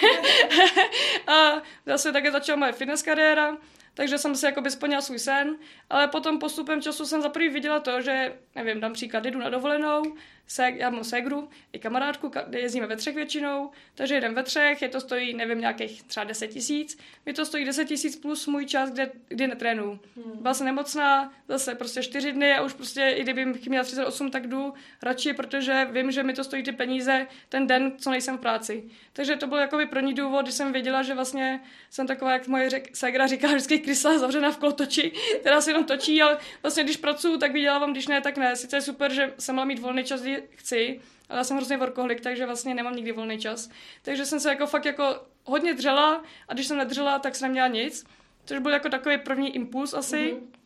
a 1.26 1.62
zase 1.87 2.12
také 2.12 2.33
začala 2.33 2.59
moje 2.59 2.73
fitness 2.73 3.02
kariéra, 3.02 3.56
takže 3.95 4.18
jsem 4.18 4.37
si 4.37 4.47
jakoby 4.47 4.71
splnila 4.71 5.00
svůj 5.00 5.18
sen, 5.18 5.56
ale 5.90 6.09
potom 6.09 6.38
postupem 6.38 6.83
času 6.83 7.06
jsem 7.06 7.23
za 7.23 7.28
prvý 7.28 7.49
viděla 7.49 7.80
to, 7.80 8.00
že, 8.00 8.37
nevím, 8.54 8.80
dám 8.80 8.92
příklad, 8.92 9.25
jdu 9.25 9.38
na 9.38 9.49
dovolenou, 9.49 10.02
se, 10.47 10.73
já 10.76 10.91
mám 10.91 11.05
segru 11.05 11.49
i 11.73 11.79
kamarádku, 11.79 12.31
jezdíme 12.50 12.87
ve 12.87 12.97
třech 12.97 13.15
většinou, 13.15 13.71
takže 13.95 14.15
jedem 14.15 14.35
ve 14.35 14.43
třech, 14.43 14.83
je 14.83 14.88
to 14.88 15.00
stojí, 15.00 15.35
nevím, 15.35 15.61
nějakých 15.61 16.03
třeba 16.03 16.25
10 16.25 16.49
tisíc. 16.49 16.99
Mi 17.26 17.33
to 17.33 17.47
stojí 17.47 17.65
10 17.65 17.85
tisíc 17.85 18.17
plus 18.17 18.47
můj 18.47 18.67
čas, 18.67 18.91
kde, 18.91 19.11
kde 19.29 19.47
netrénu. 19.47 20.00
Hmm. 20.17 20.43
Byla 20.43 20.55
jsem 20.55 20.67
nemocná, 20.67 21.33
zase 21.49 21.75
prostě 21.75 22.03
čtyři 22.03 22.33
dny 22.33 22.55
a 22.55 22.62
už 22.62 22.73
prostě, 22.73 23.15
i 23.17 23.23
kdybych 23.23 23.69
měla 23.69 23.85
38, 23.85 24.31
tak 24.31 24.47
jdu 24.47 24.75
radši, 25.03 25.33
protože 25.33 25.88
vím, 25.91 26.11
že 26.11 26.23
mi 26.23 26.33
to 26.33 26.45
stojí 26.45 26.62
ty 26.62 26.73
peníze 26.73 27.26
ten 27.49 27.67
den, 27.67 27.93
co 27.99 28.11
nejsem 28.11 28.38
v 28.38 28.41
práci. 28.41 28.85
Takže 29.12 29.37
to 29.37 29.47
byl 29.47 29.59
jakoby 29.59 29.87
pro 29.87 30.00
ní 30.00 30.15
důvod, 30.15 30.43
když 30.43 30.55
jsem 30.55 30.73
věděla, 30.73 31.03
že 31.03 31.15
vlastně 31.15 31.61
jsem 31.91 32.07
taková, 32.07 32.33
jak 32.33 32.49
moje 32.49 32.71
řek, 32.71 32.97
segra 32.97 33.26
říká, 33.26 33.49
vždycky 33.67 33.79
krysa 33.79 34.19
zavřená 34.19 34.50
v 34.50 34.59
kolotoči, 34.59 35.12
která 35.41 35.61
se 35.61 35.71
jenom 35.71 35.85
točí, 35.85 36.23
ale 36.23 36.38
vlastně 36.62 36.85
když 36.85 36.97
pracuju, 36.97 37.38
tak 37.38 37.53
vydělávám, 37.53 37.93
když 37.93 38.07
ne, 38.07 38.21
tak 38.21 38.37
ne. 38.37 38.57
Sice 38.57 38.76
je 38.76 38.81
super, 38.81 39.12
že 39.12 39.35
jsem 39.38 39.55
měla 39.55 39.65
mít 39.65 39.79
volný 39.79 40.05
čas, 40.05 40.23
chci, 40.50 41.00
ale 41.28 41.38
já 41.38 41.45
jsem 41.45 41.57
hrozně 41.57 41.76
workoholik, 41.76 42.21
takže 42.21 42.47
vlastně 42.47 42.75
nemám 42.75 42.97
nikdy 42.97 43.12
volný 43.12 43.38
čas. 43.38 43.71
Takže 44.02 44.26
jsem 44.26 44.40
se 44.40 44.49
jako 44.49 44.66
fakt 44.66 44.85
jako 44.85 45.23
hodně 45.45 45.75
dřela 45.75 46.25
a 46.49 46.55
když 46.55 46.66
jsem 46.66 46.76
nedřela, 46.76 47.19
tak 47.19 47.35
jsem 47.35 47.49
neměla 47.49 47.69
nic. 47.69 48.05
Což 48.45 48.59
byl 48.59 48.73
jako 48.73 48.88
takový 48.88 49.19
první 49.19 49.55
impuls 49.55 49.95
asi. 49.95 50.16
Mm-hmm. 50.16 50.57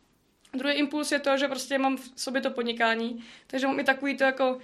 Druhý 0.53 0.73
impuls 0.73 1.11
je 1.11 1.19
to, 1.19 1.37
že 1.37 1.47
prostě 1.47 1.77
mám 1.77 1.97
v 1.97 2.11
sobě 2.15 2.41
to 2.41 2.51
podnikání, 2.51 3.23
takže 3.47 3.67
mám 3.67 3.79
i 3.79 3.83
takový 3.83 4.17
to 4.17 4.23
jako 4.23 4.59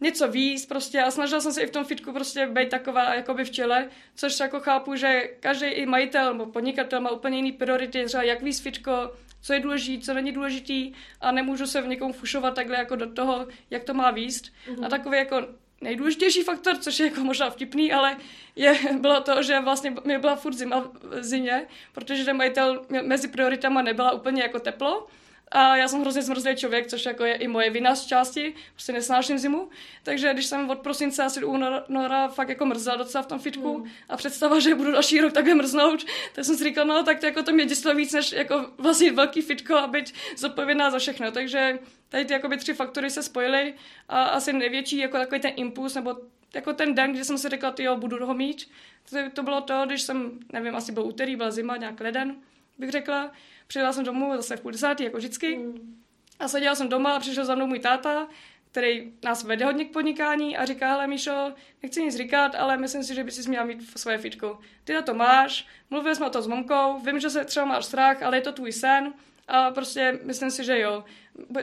něco 0.00 0.28
víc 0.28 0.66
prostě 0.66 1.02
a 1.02 1.10
snažila 1.10 1.40
jsem 1.40 1.52
se 1.52 1.62
i 1.62 1.66
v 1.66 1.70
tom 1.70 1.84
fitku 1.84 2.12
prostě 2.12 2.46
být 2.46 2.68
taková 2.68 3.14
jakoby 3.14 3.44
v 3.44 3.50
čele, 3.50 3.88
což 4.14 4.40
jako 4.40 4.60
chápu, 4.60 4.96
že 4.96 5.30
každý 5.40 5.66
i 5.66 5.86
majitel 5.86 6.32
nebo 6.32 6.46
podnikatel 6.46 7.00
má 7.00 7.10
úplně 7.10 7.36
jiný 7.36 7.52
priority, 7.52 8.04
třeba 8.04 8.22
jak 8.22 8.42
víc 8.42 8.60
fitko, 8.60 9.10
co 9.42 9.52
je 9.52 9.60
důležité, 9.60 10.04
co 10.04 10.14
není 10.14 10.32
důležitý 10.32 10.92
a 11.20 11.32
nemůžu 11.32 11.66
se 11.66 11.82
v 11.82 11.86
někom 11.86 12.12
fušovat 12.12 12.54
takhle 12.54 12.76
jako 12.76 12.96
do 12.96 13.12
toho, 13.12 13.46
jak 13.70 13.84
to 13.84 13.94
má 13.94 14.10
výst. 14.10 14.44
Mm-hmm. 14.44 14.86
A 14.86 14.88
takový 14.88 15.16
jako 15.18 15.46
nejdůležitější 15.80 16.42
faktor, 16.42 16.76
což 16.76 17.00
je 17.00 17.06
jako 17.06 17.20
možná 17.20 17.50
vtipný, 17.50 17.92
ale 17.92 18.16
je, 18.56 18.78
bylo 19.00 19.20
to, 19.20 19.42
že 19.42 19.60
vlastně 19.60 19.94
mi 20.04 20.18
byla 20.18 20.36
furt 20.36 20.54
zima 20.54 20.80
v 21.02 21.22
zimě, 21.24 21.66
protože 21.92 22.24
ten 22.24 22.36
majitel 22.36 22.82
mezi 23.02 23.28
prioritama 23.28 23.82
nebyla 23.82 24.12
úplně 24.12 24.42
jako 24.42 24.58
teplo, 24.58 25.06
a 25.52 25.76
já 25.76 25.88
jsem 25.88 26.00
hrozně 26.00 26.22
zmrzlý 26.22 26.56
člověk, 26.56 26.86
což 26.86 27.06
jako 27.06 27.24
je 27.24 27.34
i 27.34 27.48
moje 27.48 27.70
vina 27.70 27.94
z 27.94 28.06
části, 28.06 28.54
prostě 28.72 28.92
nesnáším 28.92 29.38
zimu. 29.38 29.68
Takže 30.02 30.32
když 30.32 30.46
jsem 30.46 30.70
od 30.70 30.78
prosince 30.78 31.24
asi 31.24 31.40
do 31.40 31.48
února 31.88 32.28
fakt 32.28 32.48
jako 32.48 32.66
mrzela 32.66 32.96
docela 32.96 33.22
v 33.22 33.26
tom 33.26 33.38
fitku 33.38 33.78
mm. 33.78 33.90
a 34.08 34.16
představa, 34.16 34.58
že 34.58 34.74
budu 34.74 34.92
další 34.92 35.20
rok 35.20 35.32
takhle 35.32 35.54
mrznout, 35.54 36.04
tak 36.34 36.44
jsem 36.44 36.56
si 36.56 36.64
říkal, 36.64 36.86
no 36.86 37.02
tak 37.02 37.20
to, 37.20 37.26
jako 37.26 37.42
to 37.42 37.52
mě 37.52 37.64
děsilo 37.66 37.94
víc, 37.94 38.12
než 38.12 38.32
jako 38.32 38.66
vlastně 38.78 39.12
velký 39.12 39.40
fitko 39.42 39.74
a 39.74 39.86
být 39.86 40.12
zodpovědná 40.36 40.90
za 40.90 40.98
všechno. 40.98 41.30
Takže 41.30 41.78
tady 42.08 42.24
ty 42.24 42.32
jakoby 42.32 42.56
tři 42.56 42.74
faktory 42.74 43.10
se 43.10 43.22
spojily 43.22 43.74
a 44.08 44.22
asi 44.22 44.52
největší 44.52 44.98
jako 44.98 45.18
takový 45.18 45.40
ten 45.40 45.52
impuls 45.56 45.94
nebo 45.94 46.16
jako 46.54 46.72
ten 46.72 46.94
den, 46.94 47.12
kdy 47.12 47.24
jsem 47.24 47.38
si 47.38 47.48
řekla, 47.48 47.74
jo, 47.78 47.96
budu 47.96 48.26
ho 48.26 48.34
mít, 48.34 48.70
to, 49.10 49.16
to 49.32 49.42
bylo 49.42 49.60
to, 49.60 49.82
když 49.86 50.02
jsem, 50.02 50.40
nevím, 50.52 50.76
asi 50.76 50.92
byl 50.92 51.02
úterý, 51.02 51.36
byla 51.36 51.50
zima, 51.50 51.76
nějak 51.76 52.00
leden, 52.00 52.36
bych 52.78 52.90
řekla, 52.90 53.30
Přijela 53.66 53.92
jsem 53.92 54.04
domů 54.04 54.32
zase 54.36 54.56
v 54.56 54.60
půl 54.60 54.70
desátý, 54.70 55.04
jako 55.04 55.16
vždycky. 55.16 55.56
Mm. 55.56 56.02
A 56.38 56.48
seděla 56.48 56.74
jsem 56.74 56.88
doma 56.88 57.16
a 57.16 57.20
přišel 57.20 57.44
za 57.44 57.54
mnou 57.54 57.66
můj 57.66 57.78
táta, 57.78 58.28
který 58.70 59.12
nás 59.24 59.44
vede 59.44 59.64
hodně 59.64 59.84
k 59.84 59.92
podnikání 59.92 60.56
a 60.56 60.64
říká, 60.64 60.90
hele 60.90 61.06
Míšo, 61.06 61.52
nechci 61.82 62.02
nic 62.02 62.16
říkat, 62.16 62.54
ale 62.54 62.76
myslím 62.76 63.04
si, 63.04 63.14
že 63.14 63.24
by 63.24 63.30
si 63.30 63.48
měla 63.48 63.64
mít 63.64 63.98
svoje 63.98 64.18
fitko. 64.18 64.58
Ty 64.84 64.94
na 64.94 65.02
to 65.02 65.14
máš, 65.14 65.66
mluvili 65.90 66.16
jsme 66.16 66.26
o 66.26 66.30
to 66.30 66.42
s 66.42 66.46
mamkou, 66.46 66.98
vím, 66.98 67.20
že 67.20 67.30
se 67.30 67.44
třeba 67.44 67.66
máš 67.66 67.84
strach, 67.84 68.22
ale 68.22 68.36
je 68.36 68.40
to 68.40 68.52
tvůj 68.52 68.72
sen 68.72 69.12
a 69.48 69.70
prostě 69.70 70.18
myslím 70.22 70.50
si, 70.50 70.64
že 70.64 70.80
jo. 70.80 71.04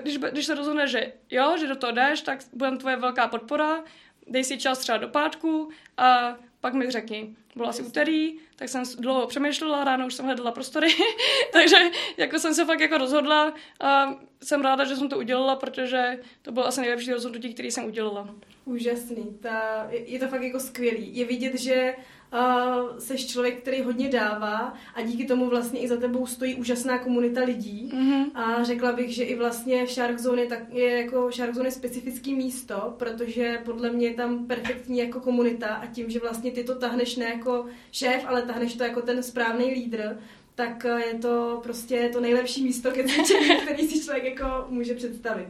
Když, 0.01 0.17
když 0.17 0.45
se 0.45 0.55
rozhodne, 0.55 0.87
že 0.87 1.13
jo, 1.29 1.57
že 1.57 1.67
do 1.67 1.75
toho 1.75 1.91
jdeš, 1.93 2.21
tak 2.21 2.39
bude 2.53 2.77
tvoje 2.77 2.95
velká 2.95 3.27
podpora, 3.27 3.83
dej 4.27 4.43
si 4.43 4.57
čas 4.57 4.79
třeba 4.79 4.97
do 4.97 5.07
pátku 5.07 5.69
a 5.97 6.37
pak 6.61 6.73
mi 6.73 6.91
řekni, 6.91 7.35
bylo 7.55 7.69
asi 7.69 7.83
úterý, 7.83 8.39
tak 8.55 8.69
jsem 8.69 8.83
dlouho 8.99 9.27
přemýšlela, 9.27 9.83
ráno 9.83 10.07
už 10.07 10.13
jsem 10.13 10.25
hledala 10.25 10.51
prostory, 10.51 10.87
takže 11.53 11.77
jako 12.17 12.39
jsem 12.39 12.53
se 12.53 12.65
fakt 12.65 12.79
jako 12.79 12.97
rozhodla 12.97 13.53
a 13.79 14.15
jsem 14.43 14.61
ráda, 14.61 14.85
že 14.85 14.95
jsem 14.95 15.09
to 15.09 15.17
udělala, 15.17 15.55
protože 15.55 16.19
to 16.41 16.51
bylo 16.51 16.67
asi 16.67 16.81
nejlepší 16.81 17.13
rozhodnutí, 17.13 17.53
který 17.53 17.71
jsem 17.71 17.85
udělala. 17.85 18.35
Úžasný, 18.65 19.37
ta, 19.41 19.87
je 19.91 20.19
to 20.19 20.27
fakt 20.27 20.43
jako 20.43 20.59
skvělý. 20.59 21.17
Je 21.17 21.25
vidět, 21.25 21.59
že 21.59 21.95
uh, 22.33 22.97
seš 22.97 23.27
člověk, 23.27 23.61
který 23.61 23.81
hodně 23.81 24.09
dává 24.09 24.73
a 24.95 25.01
díky 25.01 25.25
tomu 25.25 25.49
vlastně 25.49 25.79
i 25.79 25.87
za 25.87 25.97
tebou 25.97 26.25
stojí 26.25 26.55
úžasná 26.55 26.97
komunita 26.97 27.43
lidí 27.43 27.91
mm-hmm. 27.93 28.25
a 28.33 28.63
řekla 28.63 28.91
bych, 28.91 29.15
že 29.15 29.23
i 29.23 29.35
vlastně 29.35 29.85
v 29.85 29.91
Shark 29.91 30.19
Zone 30.19 30.41
je, 30.41 30.47
tak, 30.47 30.59
je 30.69 30.89
jako 30.89 31.31
Shark 31.31 31.53
Zone 31.53 31.67
je 31.67 31.71
specifický 31.71 32.35
místo, 32.35 32.95
protože 32.97 33.61
podle 33.65 33.89
mě 33.89 34.07
je 34.07 34.13
tam 34.13 34.47
perfektní 34.47 34.99
jako 34.99 35.19
komunita 35.19 35.67
a 35.67 35.85
tím, 35.85 36.09
že 36.09 36.19
vlastně 36.19 36.51
ty 36.51 36.63
to 36.63 36.75
tahneš 36.75 37.15
ne 37.15 37.25
jako 37.25 37.65
šéf, 37.91 38.23
ale 38.25 38.41
tahneš 38.41 38.75
to 38.75 38.83
jako 38.83 39.01
ten 39.01 39.23
správný 39.23 39.73
lídr, 39.73 40.19
tak 40.55 40.83
je 40.83 41.13
to 41.13 41.59
prostě 41.63 42.09
to 42.13 42.21
nejlepší 42.21 42.63
místo 42.63 42.91
ke 42.91 43.03
který 43.63 43.87
si 43.87 44.03
člověk 44.03 44.23
jako 44.23 44.65
může 44.69 44.95
představit. 44.95 45.47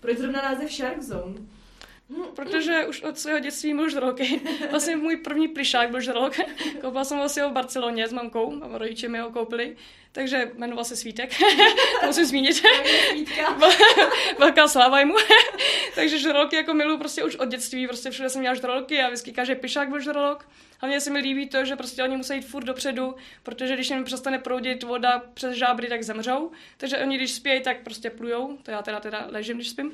Proč 0.00 0.18
zrovna 0.18 0.42
název 0.42 0.72
Shark 0.72 1.02
Zone? 1.02 1.34
Protože 2.36 2.86
už 2.86 3.02
od 3.02 3.18
svého 3.18 3.38
dětství 3.38 3.74
můžu 3.74 3.88
žraloky. 3.88 4.40
Vlastně 4.70 4.96
můj 4.96 5.16
první 5.16 5.48
plišák 5.48 5.90
byl 5.90 6.00
žralok. 6.00 6.36
Koupila 6.80 7.04
jsem 7.04 7.18
ho 7.18 7.28
si 7.28 7.40
ho 7.40 7.50
v 7.50 7.52
Barceloně 7.52 8.08
s 8.08 8.12
mamkou, 8.12 8.62
a 8.62 8.78
rodiče 8.78 9.08
mi 9.08 9.18
ho 9.18 9.30
koupili. 9.30 9.76
Takže 10.12 10.50
jmenoval 10.54 10.84
se 10.84 10.96
Svítek, 10.96 11.30
to 12.00 12.06
musím 12.06 12.24
zmínit. 12.24 12.62
Velká 14.38 14.68
sláva 14.68 15.04
mu. 15.04 15.14
Takže 15.94 16.18
žraloky 16.18 16.56
jako 16.56 16.74
miluji 16.74 16.98
prostě 16.98 17.24
už 17.24 17.36
od 17.36 17.48
dětství, 17.48 17.86
prostě 17.86 18.10
všude 18.10 18.28
jsem 18.28 18.40
měla 18.40 18.54
žraloky 18.54 19.02
a 19.02 19.06
vždycky 19.06 19.32
každý 19.32 19.54
pišák 19.54 19.88
byl 19.88 20.00
žralok. 20.00 20.48
Hlavně 20.80 21.00
se 21.00 21.10
mi 21.10 21.18
líbí 21.18 21.48
to, 21.48 21.64
že 21.64 21.76
prostě 21.76 22.02
oni 22.02 22.16
musí 22.16 22.34
jít 22.34 22.46
furt 22.46 22.64
dopředu, 22.64 23.14
protože 23.42 23.74
když 23.74 23.90
jim 23.90 24.04
přestane 24.04 24.38
proudit 24.38 24.82
voda 24.82 25.22
přes 25.34 25.56
žábry, 25.56 25.88
tak 25.88 26.02
zemřou. 26.02 26.50
Takže 26.76 26.98
oni, 26.98 27.16
když 27.16 27.32
spějí, 27.32 27.62
tak 27.62 27.82
prostě 27.82 28.10
plujou. 28.10 28.58
To 28.62 28.70
já 28.70 28.82
teda, 28.82 29.00
teda 29.00 29.26
ležím, 29.30 29.56
když 29.56 29.68
spím. 29.68 29.92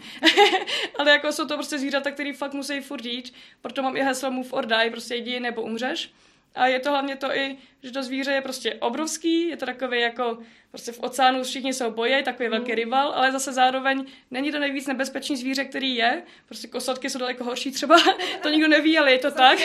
Ale 0.99 1.11
jako 1.11 1.33
jsou 1.33 1.47
to 1.47 1.55
prostě 1.55 1.79
zvířata, 1.79 2.11
které 2.11 2.33
fakt 2.33 2.55
musí 2.55 2.81
furt 2.81 3.05
jít. 3.05 3.35
Proto 3.63 3.83
mám 3.83 3.97
i 3.97 4.01
heslo 4.01 4.31
Move 4.31 4.51
or 4.51 4.67
Die, 4.67 4.91
prostě 4.91 5.15
jdi 5.15 5.41
nebo 5.41 5.63
umřeš. 5.63 6.11
A 6.57 6.67
je 6.67 6.81
to 6.81 6.91
hlavně 6.91 7.17
to 7.17 7.37
i, 7.37 7.57
že 7.83 7.93
to 7.93 8.03
zvíře 8.03 8.31
je 8.33 8.41
prostě 8.41 8.75
obrovský, 8.75 9.49
je 9.49 9.57
to 9.57 9.67
takový 9.67 10.01
jako 10.01 10.39
prostě 10.71 10.93
v 10.93 11.03
oceánu 11.03 11.45
všichni 11.45 11.71
ho 11.83 11.91
bojí, 11.91 12.23
takový 12.25 12.49
velký 12.49 12.71
mm. 12.71 12.77
rival, 12.77 13.13
ale 13.13 13.33
zase 13.33 13.53
zároveň 13.53 14.05
není 14.31 14.53
to 14.53 14.59
nejvíc 14.59 14.87
nebezpečný 14.87 15.37
zvíře, 15.37 15.65
který 15.65 15.95
je. 15.95 16.23
Prostě 16.47 16.69
kosatky 16.69 17.11
jsou 17.11 17.19
daleko 17.19 17.45
horší 17.45 17.71
třeba, 17.71 17.97
to 18.43 18.49
nikdo 18.49 18.69
neví, 18.69 18.99
ale 18.99 19.13
je 19.13 19.19
to 19.19 19.31
tak. 19.31 19.59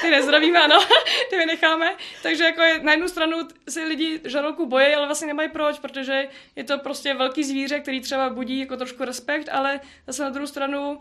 ty 0.00 0.10
nezdravíme, 0.10 0.58
ano, 0.64 0.78
ty 1.30 1.36
vynecháme. 1.36 1.96
Takže 2.22 2.44
jako 2.44 2.62
je, 2.62 2.80
na 2.82 2.92
jednu 2.92 3.08
stranu 3.08 3.36
si 3.68 3.84
lidi 3.84 4.20
žraloku 4.24 4.66
bojí, 4.66 4.94
ale 4.94 5.06
vlastně 5.06 5.26
nemají 5.26 5.48
proč, 5.48 5.78
protože 5.78 6.28
je 6.56 6.64
to 6.64 6.78
prostě 6.78 7.14
velký 7.14 7.44
zvíře, 7.44 7.80
který 7.80 8.00
třeba 8.00 8.30
budí 8.30 8.58
jako 8.58 8.76
trošku 8.76 9.04
respekt, 9.04 9.48
ale 9.52 9.80
zase 10.06 10.22
na 10.22 10.30
druhou 10.30 10.46
stranu 10.46 11.00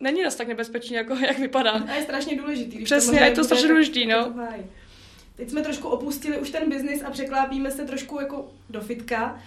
není 0.00 0.24
zase 0.24 0.38
tak 0.38 0.48
nebezpečný, 0.48 0.96
jako 0.96 1.14
jak 1.26 1.38
vypadá. 1.38 1.70
A 1.70 1.94
je 1.94 2.02
strašně 2.02 2.36
důležitý. 2.36 2.84
Přesně, 2.84 3.20
je 3.20 3.30
to 3.30 3.44
strašně 3.44 3.68
důležitý, 3.68 4.06
no. 4.06 4.34
Teď 5.36 5.50
jsme 5.50 5.62
trošku 5.62 5.88
opustili 5.88 6.38
už 6.38 6.50
ten 6.50 6.70
biznis 6.70 7.02
a 7.02 7.10
překlápíme 7.10 7.70
se 7.70 7.84
trošku 7.84 8.20
jako 8.20 8.52
do 8.70 8.80
fitka. 8.80 9.40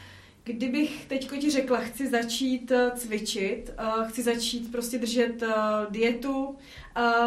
Kdybych 0.44 1.06
teď 1.06 1.40
ti 1.40 1.50
řekla, 1.50 1.78
chci 1.78 2.08
začít 2.08 2.72
eh, 2.72 2.92
cvičit, 2.96 3.72
eh, 3.78 4.08
chci 4.10 4.24
začít 4.24 4.72
prostě 4.72 4.98
držet 4.98 5.44
eh, 5.44 5.56
dietu, 5.90 6.56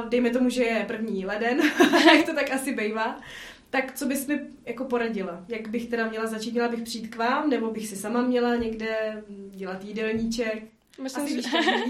dejme 0.09 0.31
tomu, 0.31 0.49
že 0.49 0.65
je 0.65 0.85
první 0.87 1.27
leden, 1.27 1.61
jak 2.15 2.27
to 2.27 2.35
tak 2.35 2.51
asi 2.51 2.75
bývá, 2.75 3.21
tak 3.71 3.95
co 3.95 4.07
bys 4.07 4.27
mi 4.27 4.41
jako 4.67 4.85
poradila? 4.85 5.45
Jak 5.49 5.69
bych 5.69 5.89
teda 5.89 6.09
měla 6.09 6.27
začít? 6.27 6.53
Měla 6.53 6.69
bych 6.69 6.83
přijít 6.83 7.09
k 7.09 7.17
vám, 7.17 7.51
nebo 7.51 7.71
bych 7.71 7.89
si 7.89 7.97
sama 7.97 8.23
měla 8.23 8.57
někde 8.57 9.23
dělat 9.51 9.85
jídelníček? 9.85 10.63
Myslím, 11.01 11.25
Asi 11.25 11.43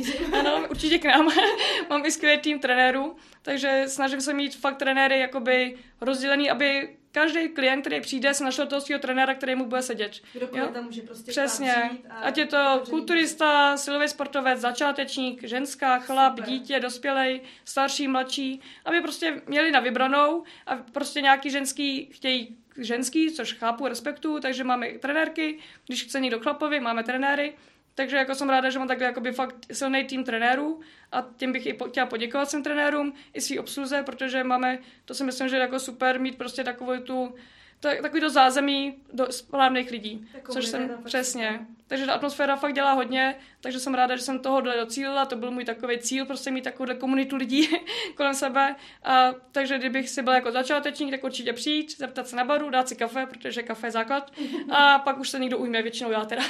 že... 0.02 0.18
ano, 0.38 0.66
určitě 0.71 0.99
k 0.99 1.04
nám. 1.04 1.28
Mám 1.90 2.06
i 2.06 2.11
skvělý 2.11 2.38
tým 2.38 2.59
trenérů, 2.59 3.16
takže 3.42 3.85
snažím 3.87 4.21
se 4.21 4.35
mít 4.35 4.56
fakt 4.56 4.76
trenéry 4.76 5.18
jakoby 5.18 5.78
rozdělený, 6.00 6.50
aby 6.50 6.97
každý 7.12 7.49
klient, 7.49 7.80
který 7.80 8.00
přijde, 8.00 8.35
se 8.35 8.44
našel 8.44 8.66
toho 8.66 8.80
svého 8.80 9.00
trenéra, 9.00 9.35
který 9.35 9.54
mu 9.54 9.66
bude 9.66 9.82
sedět. 9.82 10.12
Kdokoliv 10.32 10.71
tam 10.71 10.85
může 10.85 11.02
prostě 11.02 11.30
Přesně. 11.30 11.90
A 12.11 12.14
Ať 12.14 12.38
je 12.38 12.47
to 12.47 12.82
kulturista, 12.90 13.76
silový 13.76 14.09
sportovec, 14.09 14.61
začátečník, 14.61 15.42
ženská, 15.42 15.99
chlap, 15.99 16.32
Super. 16.32 16.50
dítě, 16.50 16.80
dospělej, 16.80 17.40
starší, 17.64 18.09
mladší, 18.09 18.61
aby 18.85 19.00
prostě 19.00 19.42
měli 19.47 19.71
na 19.71 19.80
vybranou 19.80 20.44
a 20.66 20.76
prostě 20.76 21.21
nějaký 21.21 21.50
ženský 21.50 22.09
chtějí 22.12 22.56
ženský, 22.78 23.30
což 23.30 23.52
chápu, 23.52 23.88
respektu, 23.88 24.40
takže 24.40 24.64
máme 24.64 24.88
trenérky, 24.88 25.59
když 25.87 26.04
chce 26.04 26.21
někdo 26.21 26.40
chlapovi, 26.40 26.80
máme 26.80 27.04
trenéry, 27.04 27.54
takže 27.95 28.17
jako 28.17 28.35
jsem 28.35 28.49
ráda, 28.49 28.71
že 28.71 28.79
mám 28.79 28.89
takhle 28.89 29.07
jakoby 29.07 29.33
fakt 29.33 29.57
silný 29.73 30.05
tým 30.05 30.25
trenérů 30.25 30.81
a 31.13 31.29
tím 31.37 31.53
bych 31.53 31.67
i 31.67 31.73
po, 31.73 31.85
chtěla 31.85 32.07
poděkovat 32.07 32.51
svým 32.51 32.63
trenérům 32.63 33.15
i 33.33 33.41
svý 33.41 33.59
obsluze, 33.59 34.03
protože 34.03 34.45
máme, 34.45 34.79
to 35.05 35.15
si 35.15 35.25
myslím, 35.25 35.49
že 35.49 35.57
je 35.57 35.61
jako 35.61 35.81
super 35.81 36.21
mít 36.21 36.39
prostě 36.39 36.65
takovou 36.65 37.01
tu 37.01 37.35
to 37.83 37.89
je 37.89 38.03
takový 38.03 38.21
to 38.21 38.31
zázemí 38.31 38.95
do 39.12 39.33
správných 39.33 39.91
lidí. 39.91 40.29
Takový 40.33 40.55
což 40.55 40.67
jsem, 40.67 40.91
přesně. 41.05 41.67
Takže 41.87 42.07
ta 42.07 42.12
atmosféra 42.12 42.57
fakt 42.57 42.75
dělá 42.75 42.93
hodně, 42.93 43.37
takže 43.61 43.81
jsem 43.81 43.95
ráda, 43.95 44.17
že 44.17 44.23
jsem 44.23 44.39
toho 44.39 44.61
docílila, 44.61 45.27
to 45.27 45.37
byl 45.37 45.51
můj 45.51 45.65
takový 45.65 45.99
cíl, 45.99 46.27
prostě 46.27 46.51
mít 46.51 46.65
takovou 46.65 46.95
komunitu 46.95 47.37
lidí 47.37 47.69
kolem 48.17 48.35
sebe. 48.35 48.77
A, 49.05 49.35
takže 49.53 49.79
kdybych 49.79 50.09
si 50.09 50.23
byl 50.23 50.33
jako 50.33 50.53
začátečník, 50.53 51.11
tak 51.11 51.25
určitě 51.25 51.53
přijít, 51.53 51.99
zeptat 51.99 52.29
se 52.29 52.37
na 52.37 52.45
baru, 52.45 52.71
dát 52.71 52.89
si 52.89 52.97
kafe, 52.97 53.27
protože 53.27 53.62
kafe 53.62 53.87
je 53.87 53.91
základ. 53.91 54.33
A 54.71 54.99
pak 55.05 55.19
už 55.19 55.29
se 55.31 55.39
někdo 55.39 55.59
ujme, 55.59 55.83
většinou 55.83 56.11
já 56.11 56.25
teda. 56.25 56.43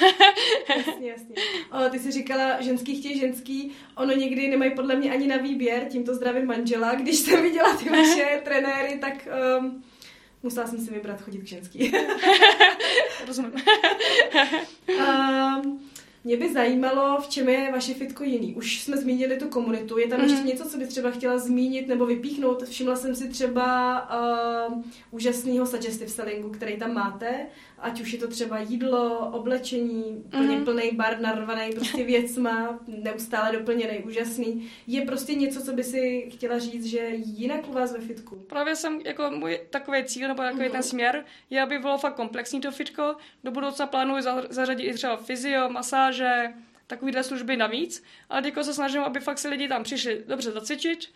jasně, 0.77 1.09
jasně. 1.09 1.35
O, 1.71 1.89
ty 1.89 1.99
jsi 1.99 2.11
říkala, 2.11 2.61
ženský 2.61 2.99
chtějí 2.99 3.19
ženský, 3.19 3.71
ono 3.95 4.13
někdy 4.13 4.47
nemají 4.47 4.75
podle 4.75 4.95
mě 4.95 5.11
ani 5.11 5.27
na 5.27 5.37
výběr, 5.37 5.85
tímto 5.89 6.15
zdravím 6.15 6.45
manžela. 6.45 6.95
Když 6.95 7.15
jsem 7.15 7.41
viděla 7.41 7.77
ty 7.77 7.89
vaše 7.89 8.41
trenéry, 8.43 8.99
tak 8.99 9.27
um, 9.59 9.83
musela 10.43 10.67
jsem 10.67 10.79
si 10.79 10.93
vybrat 10.93 11.21
chodit 11.21 11.39
k 11.39 11.47
ženský. 11.47 11.91
Rozumím. 13.27 13.53
um, 14.97 15.79
mě 16.23 16.37
by 16.37 16.53
zajímalo, 16.53 17.21
v 17.21 17.27
čem 17.27 17.49
je 17.49 17.71
vaše 17.71 17.93
fitko 17.93 18.23
jiný. 18.23 18.55
Už 18.55 18.81
jsme 18.81 18.97
zmínili 18.97 19.37
tu 19.37 19.49
komunitu. 19.49 19.97
Je 19.97 20.07
tam 20.07 20.19
mm. 20.19 20.23
ještě 20.23 20.39
mhm. 20.39 20.47
něco, 20.47 20.69
co 20.69 20.77
bys 20.77 20.89
třeba 20.89 21.11
chtěla 21.11 21.37
zmínit 21.37 21.87
nebo 21.87 22.05
vypíchnout? 22.05 22.63
Všimla 22.63 22.95
jsem 22.95 23.15
si 23.15 23.29
třeba 23.29 23.99
uh, 24.69 24.81
úžasného 25.11 25.65
suggestive 25.65 26.09
sellingu, 26.09 26.49
který 26.49 26.77
tam 26.77 26.93
máte 26.93 27.45
ať 27.83 28.01
už 28.01 28.13
je 28.13 28.19
to 28.19 28.27
třeba 28.27 28.59
jídlo, 28.59 29.29
oblečení, 29.33 30.03
úplně 30.25 30.57
mm. 30.57 30.65
plný 30.65 30.91
bar 30.93 31.19
narvaný 31.19 31.71
prostě 31.75 32.03
věcma, 32.13 32.79
neustále 32.87 33.51
doplněný, 33.51 33.99
úžasný. 33.99 34.69
Je 34.87 35.05
prostě 35.05 35.35
něco, 35.35 35.61
co 35.65 35.73
by 35.73 35.83
si 35.83 36.29
chtěla 36.33 36.59
říct, 36.59 36.85
že 36.85 37.09
jinak 37.13 37.69
u 37.69 37.73
vás 37.73 37.93
ve 37.93 37.99
fitku? 37.99 38.35
Právě 38.35 38.75
jsem, 38.75 39.01
jako 39.05 39.31
můj 39.31 39.59
takový 39.69 40.03
cíl, 40.03 40.27
nebo 40.27 40.43
takový 40.43 40.65
mm. 40.65 40.71
ten 40.71 40.83
směr, 40.83 41.25
je, 41.49 41.61
aby 41.61 41.79
bylo 41.79 41.97
fakt 41.97 42.15
komplexní 42.15 42.61
to 42.61 42.71
fitko. 42.71 43.15
Do 43.43 43.51
budoucna 43.51 43.87
plánuji 43.87 44.23
zařadit 44.49 44.83
i 44.83 44.93
třeba 44.93 45.17
fyzio, 45.17 45.69
masáže, 45.69 46.53
takovýhle 46.87 47.23
služby 47.23 47.57
navíc, 47.57 48.03
ale 48.29 48.41
teď 48.41 48.53
se 48.61 48.73
snažím, 48.73 49.01
aby 49.01 49.19
fakt 49.19 49.37
si 49.37 49.47
lidi 49.47 49.67
tam 49.67 49.83
přišli 49.83 50.23
dobře 50.27 50.51
zacvičit, 50.51 51.09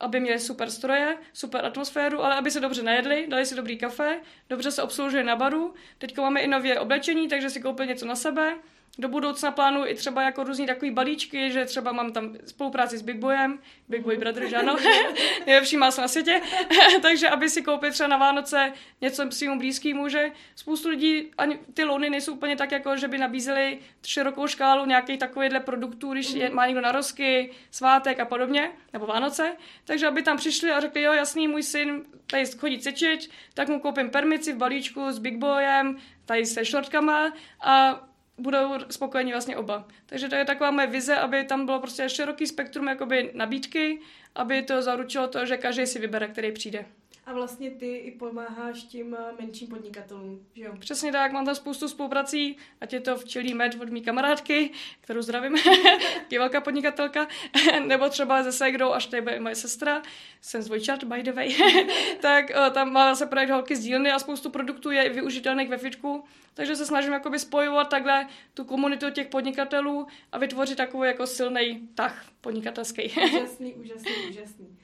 aby 0.00 0.20
měli 0.20 0.38
super 0.38 0.70
stroje, 0.70 1.18
super 1.32 1.64
atmosféru, 1.64 2.24
ale 2.24 2.36
aby 2.36 2.50
se 2.50 2.60
dobře 2.60 2.82
najedli, 2.82 3.26
dali 3.28 3.46
si 3.46 3.54
dobrý 3.54 3.78
kafe, 3.78 4.20
dobře 4.48 4.70
se 4.70 4.82
obsloužili 4.82 5.24
na 5.24 5.36
baru. 5.36 5.74
Teď 5.98 6.16
máme 6.16 6.40
i 6.40 6.48
nově 6.48 6.80
oblečení, 6.80 7.28
takže 7.28 7.50
si 7.50 7.60
koupili 7.60 7.88
něco 7.88 8.06
na 8.06 8.16
sebe 8.16 8.58
do 8.98 9.08
budoucna 9.08 9.50
plánuju 9.50 9.86
i 9.86 9.94
třeba 9.94 10.22
jako 10.22 10.44
různý 10.44 10.66
takový 10.66 10.90
balíčky, 10.90 11.50
že 11.50 11.64
třeba 11.64 11.92
mám 11.92 12.12
tam 12.12 12.36
spolupráci 12.46 12.98
s 12.98 13.02
Big 13.02 13.16
Boyem, 13.16 13.58
Big 13.88 14.02
Boy 14.02 14.16
Brother, 14.16 14.48
že 14.48 14.56
ano, 14.56 14.76
nejlepší 15.46 15.76
más 15.76 15.98
na 15.98 16.08
světě, 16.08 16.40
takže 17.02 17.28
aby 17.28 17.50
si 17.50 17.62
koupil 17.62 17.92
třeba 17.92 18.08
na 18.08 18.16
Vánoce 18.16 18.72
něco 19.00 19.26
svým 19.30 19.58
blízkým, 19.58 20.08
že 20.08 20.32
spoustu 20.56 20.88
lidí, 20.88 21.30
ani 21.38 21.58
ty 21.74 21.84
louny 21.84 22.10
nejsou 22.10 22.32
úplně 22.32 22.56
tak, 22.56 22.72
jako 22.72 22.96
že 22.96 23.08
by 23.08 23.18
nabízeli 23.18 23.78
širokou 24.06 24.46
škálu 24.46 24.86
nějakých 24.86 25.18
takovýchhle 25.18 25.60
produktů, 25.60 26.12
když 26.12 26.34
je, 26.34 26.50
má 26.50 26.66
někdo 26.66 26.80
narozky, 26.80 27.50
svátek 27.70 28.20
a 28.20 28.24
podobně, 28.24 28.70
nebo 28.92 29.06
Vánoce, 29.06 29.56
takže 29.84 30.06
aby 30.06 30.22
tam 30.22 30.36
přišli 30.36 30.70
a 30.70 30.80
řekli, 30.80 31.02
jo, 31.02 31.12
jasný, 31.12 31.48
můj 31.48 31.62
syn 31.62 32.04
tady 32.26 32.46
chodí 32.46 32.78
cvičit, 32.78 33.30
tak 33.54 33.68
mu 33.68 33.80
koupím 33.80 34.10
permici 34.10 34.52
v 34.52 34.56
balíčku 34.56 35.12
s 35.12 35.18
Big 35.18 35.36
Boyem, 35.36 35.98
tady 36.26 36.46
se 36.46 36.64
šortkama 36.64 37.32
a 37.60 38.07
budou 38.38 38.74
spokojení 38.90 39.32
vlastně 39.32 39.56
oba. 39.56 39.88
Takže 40.06 40.28
to 40.28 40.34
je 40.34 40.44
taková 40.44 40.70
moje 40.70 40.86
vize, 40.86 41.16
aby 41.16 41.44
tam 41.44 41.66
bylo 41.66 41.80
prostě 41.80 42.08
široký 42.08 42.46
spektrum 42.46 42.88
jakoby 42.88 43.30
nabídky, 43.34 44.00
aby 44.34 44.62
to 44.62 44.82
zaručilo 44.82 45.28
to, 45.28 45.46
že 45.46 45.56
každý 45.56 45.86
si 45.86 45.98
vybere, 45.98 46.28
který 46.28 46.52
přijde. 46.52 46.84
A 47.28 47.32
vlastně 47.32 47.70
ty 47.70 47.96
i 47.96 48.10
pomáháš 48.10 48.82
tím 48.82 49.16
eh, 49.18 49.32
menším 49.40 49.68
podnikatelům, 49.68 50.46
že 50.54 50.64
jo? 50.64 50.74
Přesně 50.78 51.12
tak, 51.12 51.32
mám 51.32 51.44
tam 51.44 51.54
spoustu 51.54 51.88
spoluprací, 51.88 52.56
ať 52.80 52.92
je 52.92 53.00
to 53.00 53.16
včelí 53.16 53.54
med 53.54 53.80
od 53.80 53.88
mý 53.88 54.02
kamarádky, 54.02 54.70
kterou 55.00 55.22
zdravím, 55.22 55.56
je 56.30 56.38
velká 56.38 56.60
podnikatelka, 56.60 57.28
nebo 57.86 58.08
třeba 58.08 58.42
ze 58.42 58.52
Segrou, 58.52 58.92
až 58.92 59.06
tady 59.06 59.20
bude 59.20 59.40
moje 59.40 59.54
sestra, 59.54 60.02
jsem 60.40 60.62
zvojčat, 60.62 61.04
by 61.04 61.22
the 61.22 61.32
way, 61.32 61.56
tak 62.20 62.46
o, 62.50 62.70
tam 62.70 62.92
má 62.92 63.14
se 63.14 63.26
projekt 63.26 63.50
holky 63.50 63.76
z 63.76 63.80
dílny 63.80 64.12
a 64.12 64.18
spoustu 64.18 64.50
produktů 64.50 64.90
je 64.90 65.08
využitelných 65.08 65.68
ve 65.68 65.78
fitku, 65.78 66.24
takže 66.54 66.76
se 66.76 66.86
snažím 66.86 67.12
jakoby 67.12 67.38
spojovat 67.38 67.88
takhle 67.88 68.26
tu 68.54 68.64
komunitu 68.64 69.10
těch 69.10 69.28
podnikatelů 69.28 70.06
a 70.32 70.38
vytvořit 70.38 70.76
takový 70.76 71.08
jako 71.08 71.26
silný 71.26 71.88
tah 71.94 72.26
podnikatelský. 72.40 73.12
úžasný, 73.26 73.74
úžasný, 73.74 74.12
úžasný. 74.30 74.78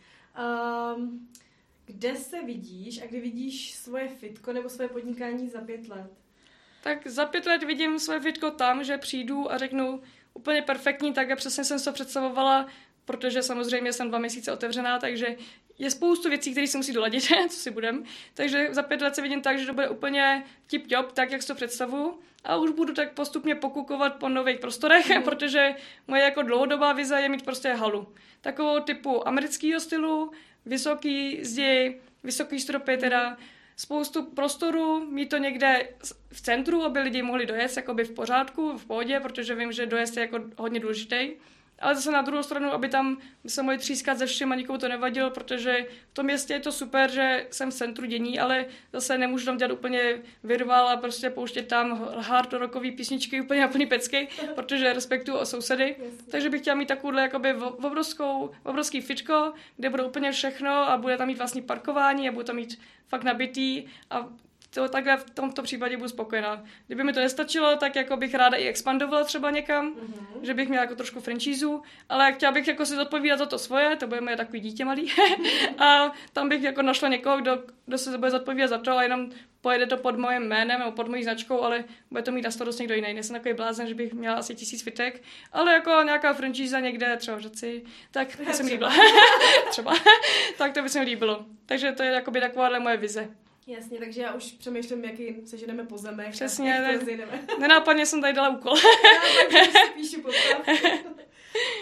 Um, 0.96 1.28
kde 1.86 2.16
se 2.16 2.42
vidíš 2.42 3.02
a 3.02 3.06
kdy 3.06 3.20
vidíš 3.20 3.74
svoje 3.74 4.08
fitko 4.08 4.52
nebo 4.52 4.68
svoje 4.68 4.88
podnikání 4.88 5.48
za 5.48 5.60
pět 5.60 5.88
let? 5.88 6.10
Tak 6.82 7.06
za 7.06 7.26
pět 7.26 7.46
let 7.46 7.62
vidím 7.62 7.98
svoje 7.98 8.20
fitko 8.20 8.50
tam, 8.50 8.84
že 8.84 8.98
přijdu 8.98 9.52
a 9.52 9.58
řeknu 9.58 10.02
úplně 10.34 10.62
perfektní, 10.62 11.12
tak 11.12 11.30
a 11.30 11.36
přesně 11.36 11.64
jsem 11.64 11.78
se 11.78 11.92
představovala, 11.92 12.66
protože 13.04 13.42
samozřejmě 13.42 13.92
jsem 13.92 14.08
dva 14.08 14.18
měsíce 14.18 14.52
otevřená, 14.52 14.98
takže 14.98 15.36
je 15.78 15.90
spoustu 15.90 16.28
věcí, 16.28 16.50
které 16.50 16.66
si 16.66 16.76
musí 16.76 16.92
doladit, 16.92 17.24
co 17.48 17.56
si 17.56 17.70
budem. 17.70 18.04
Takže 18.34 18.68
za 18.70 18.82
pět 18.82 19.00
let 19.00 19.14
se 19.14 19.22
vidím 19.22 19.42
tak, 19.42 19.58
že 19.58 19.66
to 19.66 19.74
bude 19.74 19.88
úplně 19.88 20.44
tip-top, 20.70 21.12
tak 21.12 21.30
jak 21.30 21.42
si 21.42 21.48
to 21.48 21.54
představuju. 21.54 22.20
A 22.44 22.56
už 22.56 22.70
budu 22.70 22.94
tak 22.94 23.12
postupně 23.12 23.54
pokukovat 23.54 24.14
po 24.14 24.28
nových 24.28 24.60
prostorech, 24.60 25.10
mm. 25.10 25.22
protože 25.24 25.74
moje 26.08 26.22
jako 26.22 26.42
dlouhodobá 26.42 26.92
vize 26.92 27.20
je 27.20 27.28
mít 27.28 27.44
prostě 27.44 27.72
halu. 27.72 28.14
Takovou 28.40 28.80
typu 28.80 29.28
amerického 29.28 29.80
stylu, 29.80 30.32
vysoký 30.66 31.44
zdi, 31.44 32.00
vysoký 32.24 32.60
stropy 32.60 32.96
teda, 32.96 33.36
spoustu 33.76 34.24
prostoru, 34.24 35.06
mít 35.10 35.28
to 35.28 35.36
někde 35.36 35.88
v 36.32 36.40
centru, 36.40 36.82
aby 36.82 37.00
lidi 37.00 37.22
mohli 37.22 37.46
dojet 37.46 37.76
jakoby 37.76 38.04
v 38.04 38.10
pořádku, 38.10 38.78
v 38.78 38.86
pohodě, 38.86 39.20
protože 39.20 39.54
vím, 39.54 39.72
že 39.72 39.86
dojezd 39.86 40.16
je 40.16 40.20
jako 40.20 40.40
hodně 40.58 40.80
důležitý 40.80 41.30
ale 41.78 41.94
zase 41.94 42.10
na 42.10 42.22
druhou 42.22 42.42
stranu, 42.42 42.72
aby 42.72 42.88
tam 42.88 43.18
se 43.46 43.62
mohli 43.62 43.78
třískat 43.78 44.18
ze 44.18 44.26
všem 44.26 44.52
a 44.52 44.54
nikomu 44.54 44.78
to 44.78 44.88
nevadilo, 44.88 45.30
protože 45.30 45.86
v 46.10 46.14
tom 46.14 46.26
městě 46.26 46.54
je 46.54 46.60
to 46.60 46.72
super, 46.72 47.10
že 47.10 47.46
jsem 47.50 47.70
v 47.70 47.74
centru 47.74 48.06
dění, 48.06 48.38
ale 48.40 48.66
zase 48.92 49.18
nemůžu 49.18 49.44
tam 49.44 49.56
dělat 49.56 49.72
úplně 49.72 50.22
virval 50.44 50.88
a 50.88 50.96
prostě 50.96 51.30
pouštět 51.30 51.62
tam 51.62 52.08
hard 52.18 52.52
rockový 52.52 52.90
písničky 52.90 53.40
úplně 53.40 53.60
na 53.60 53.68
plný 53.68 53.86
pecky, 53.86 54.28
protože 54.54 54.92
respektuju 54.92 55.36
o 55.36 55.46
sousedy. 55.46 55.96
Takže 56.30 56.50
bych 56.50 56.60
chtěla 56.60 56.76
mít 56.76 56.88
takovouhle 56.88 57.22
jakoby 57.22 57.54
obrovskou, 57.54 58.50
obrovský 58.62 59.00
fičko, 59.00 59.52
kde 59.76 59.90
bude 59.90 60.02
úplně 60.02 60.32
všechno 60.32 60.70
a 60.70 60.96
bude 60.96 61.16
tam 61.16 61.26
mít 61.26 61.38
vlastní 61.38 61.62
parkování 61.62 62.28
a 62.28 62.32
bude 62.32 62.44
tam 62.44 62.56
mít 62.56 62.80
fakt 63.08 63.24
nabitý 63.24 63.84
a 64.10 64.28
to 64.74 64.88
takhle 64.88 65.16
v 65.16 65.30
tomto 65.30 65.62
případě 65.62 65.96
budu 65.96 66.08
spokojená. 66.08 66.64
Kdyby 66.86 67.04
mi 67.04 67.12
to 67.12 67.20
nestačilo, 67.20 67.76
tak 67.76 67.96
jako 67.96 68.16
bych 68.16 68.34
ráda 68.34 68.56
i 68.56 68.68
expandovala 68.68 69.24
třeba 69.24 69.50
někam, 69.50 69.94
mm-hmm. 69.94 70.42
že 70.42 70.54
bych 70.54 70.68
měla 70.68 70.84
jako 70.84 70.94
trošku 70.94 71.20
franchízu, 71.20 71.82
ale 72.08 72.32
chtěla 72.32 72.52
bych 72.52 72.68
jako 72.68 72.86
si 72.86 72.94
zodpovídat 72.94 73.38
za 73.38 73.46
to 73.46 73.58
svoje, 73.58 73.96
to 73.96 74.06
bude 74.06 74.20
moje 74.20 74.36
takový 74.36 74.60
dítě 74.60 74.84
malý. 74.84 75.12
a 75.78 76.12
tam 76.32 76.48
bych 76.48 76.62
jako 76.62 76.82
našla 76.82 77.08
někoho, 77.08 77.36
kdo, 77.36 77.62
kdo 77.86 77.98
se 77.98 78.18
bude 78.18 78.30
zodpovídat 78.30 78.70
za 78.70 78.78
to 78.78 78.92
a 78.92 79.02
jenom 79.02 79.30
pojede 79.60 79.86
to 79.86 79.96
pod 79.96 80.18
mojím 80.18 80.42
jménem 80.42 80.78
nebo 80.78 80.92
pod 80.92 81.08
mojí 81.08 81.24
značkou, 81.24 81.62
ale 81.62 81.84
bude 82.10 82.22
to 82.22 82.32
mít 82.32 82.42
na 82.42 82.50
starost 82.50 82.78
někdo 82.78 82.94
jiný. 82.94 83.14
Nejsem 83.14 83.36
takový 83.36 83.54
blázen, 83.54 83.86
že 83.86 83.94
bych 83.94 84.12
měla 84.12 84.36
asi 84.36 84.54
tisíc 84.54 84.82
fitek, 84.82 85.22
ale 85.52 85.72
jako 85.72 86.02
nějaká 86.04 86.34
franchíza 86.34 86.80
někde, 86.80 87.16
třeba 87.16 87.36
v 87.36 87.40
Řeci, 87.40 87.84
tak 88.10 88.36
to 88.36 88.44
by 88.44 88.52
se 88.52 88.62
mi 88.62 88.70
líbilo. 88.72 88.90
třeba. 89.70 89.94
tak 90.58 90.72
to 90.72 90.82
by 90.82 90.88
se 90.88 90.98
mi 90.98 91.04
líbilo. 91.04 91.44
Takže 91.66 91.92
to 91.92 92.02
je 92.02 92.10
jakoby 92.10 92.40
takováhle 92.40 92.80
moje 92.80 92.96
vize. 92.96 93.43
Jasně, 93.66 93.98
takže 93.98 94.22
já 94.22 94.34
už 94.34 94.52
přemýšlím, 94.52 95.04
jaký 95.04 95.34
seženeme 95.46 95.84
po 95.84 95.98
zemech. 95.98 96.30
Přesně, 96.30 96.80
ne, 96.80 97.00
nenápadně 97.58 98.06
jsem 98.06 98.20
tady 98.20 98.32
dala 98.32 98.48
úkol. 98.48 98.76
já 99.54 99.92
píšu 99.94 100.22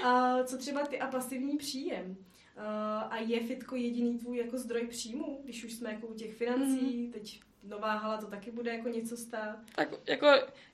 A 0.05 0.45
co 0.45 0.59
třeba 0.59 0.87
ty 0.87 1.01
a 1.01 1.07
pasivní 1.07 1.57
příjem? 1.57 2.17
Uh, 2.57 2.65
a 3.11 3.17
je 3.19 3.41
fitko 3.41 3.77
jediný 3.77 4.19
tvůj 4.19 4.37
jako 4.37 4.59
zdroj 4.59 4.87
příjmu, 4.87 5.41
když 5.45 5.65
už 5.65 5.73
jsme 5.73 5.93
jako 5.93 6.07
u 6.07 6.15
těch 6.15 6.35
financí, 6.35 6.97
mm. 7.07 7.13
teď 7.13 7.41
nová 7.63 7.93
hala 7.93 8.17
to 8.17 8.27
taky 8.27 8.51
bude 8.51 8.71
jako 8.71 8.89
něco 8.89 9.17
stát. 9.17 9.57
Tak 9.75 9.89
jako, 10.07 10.27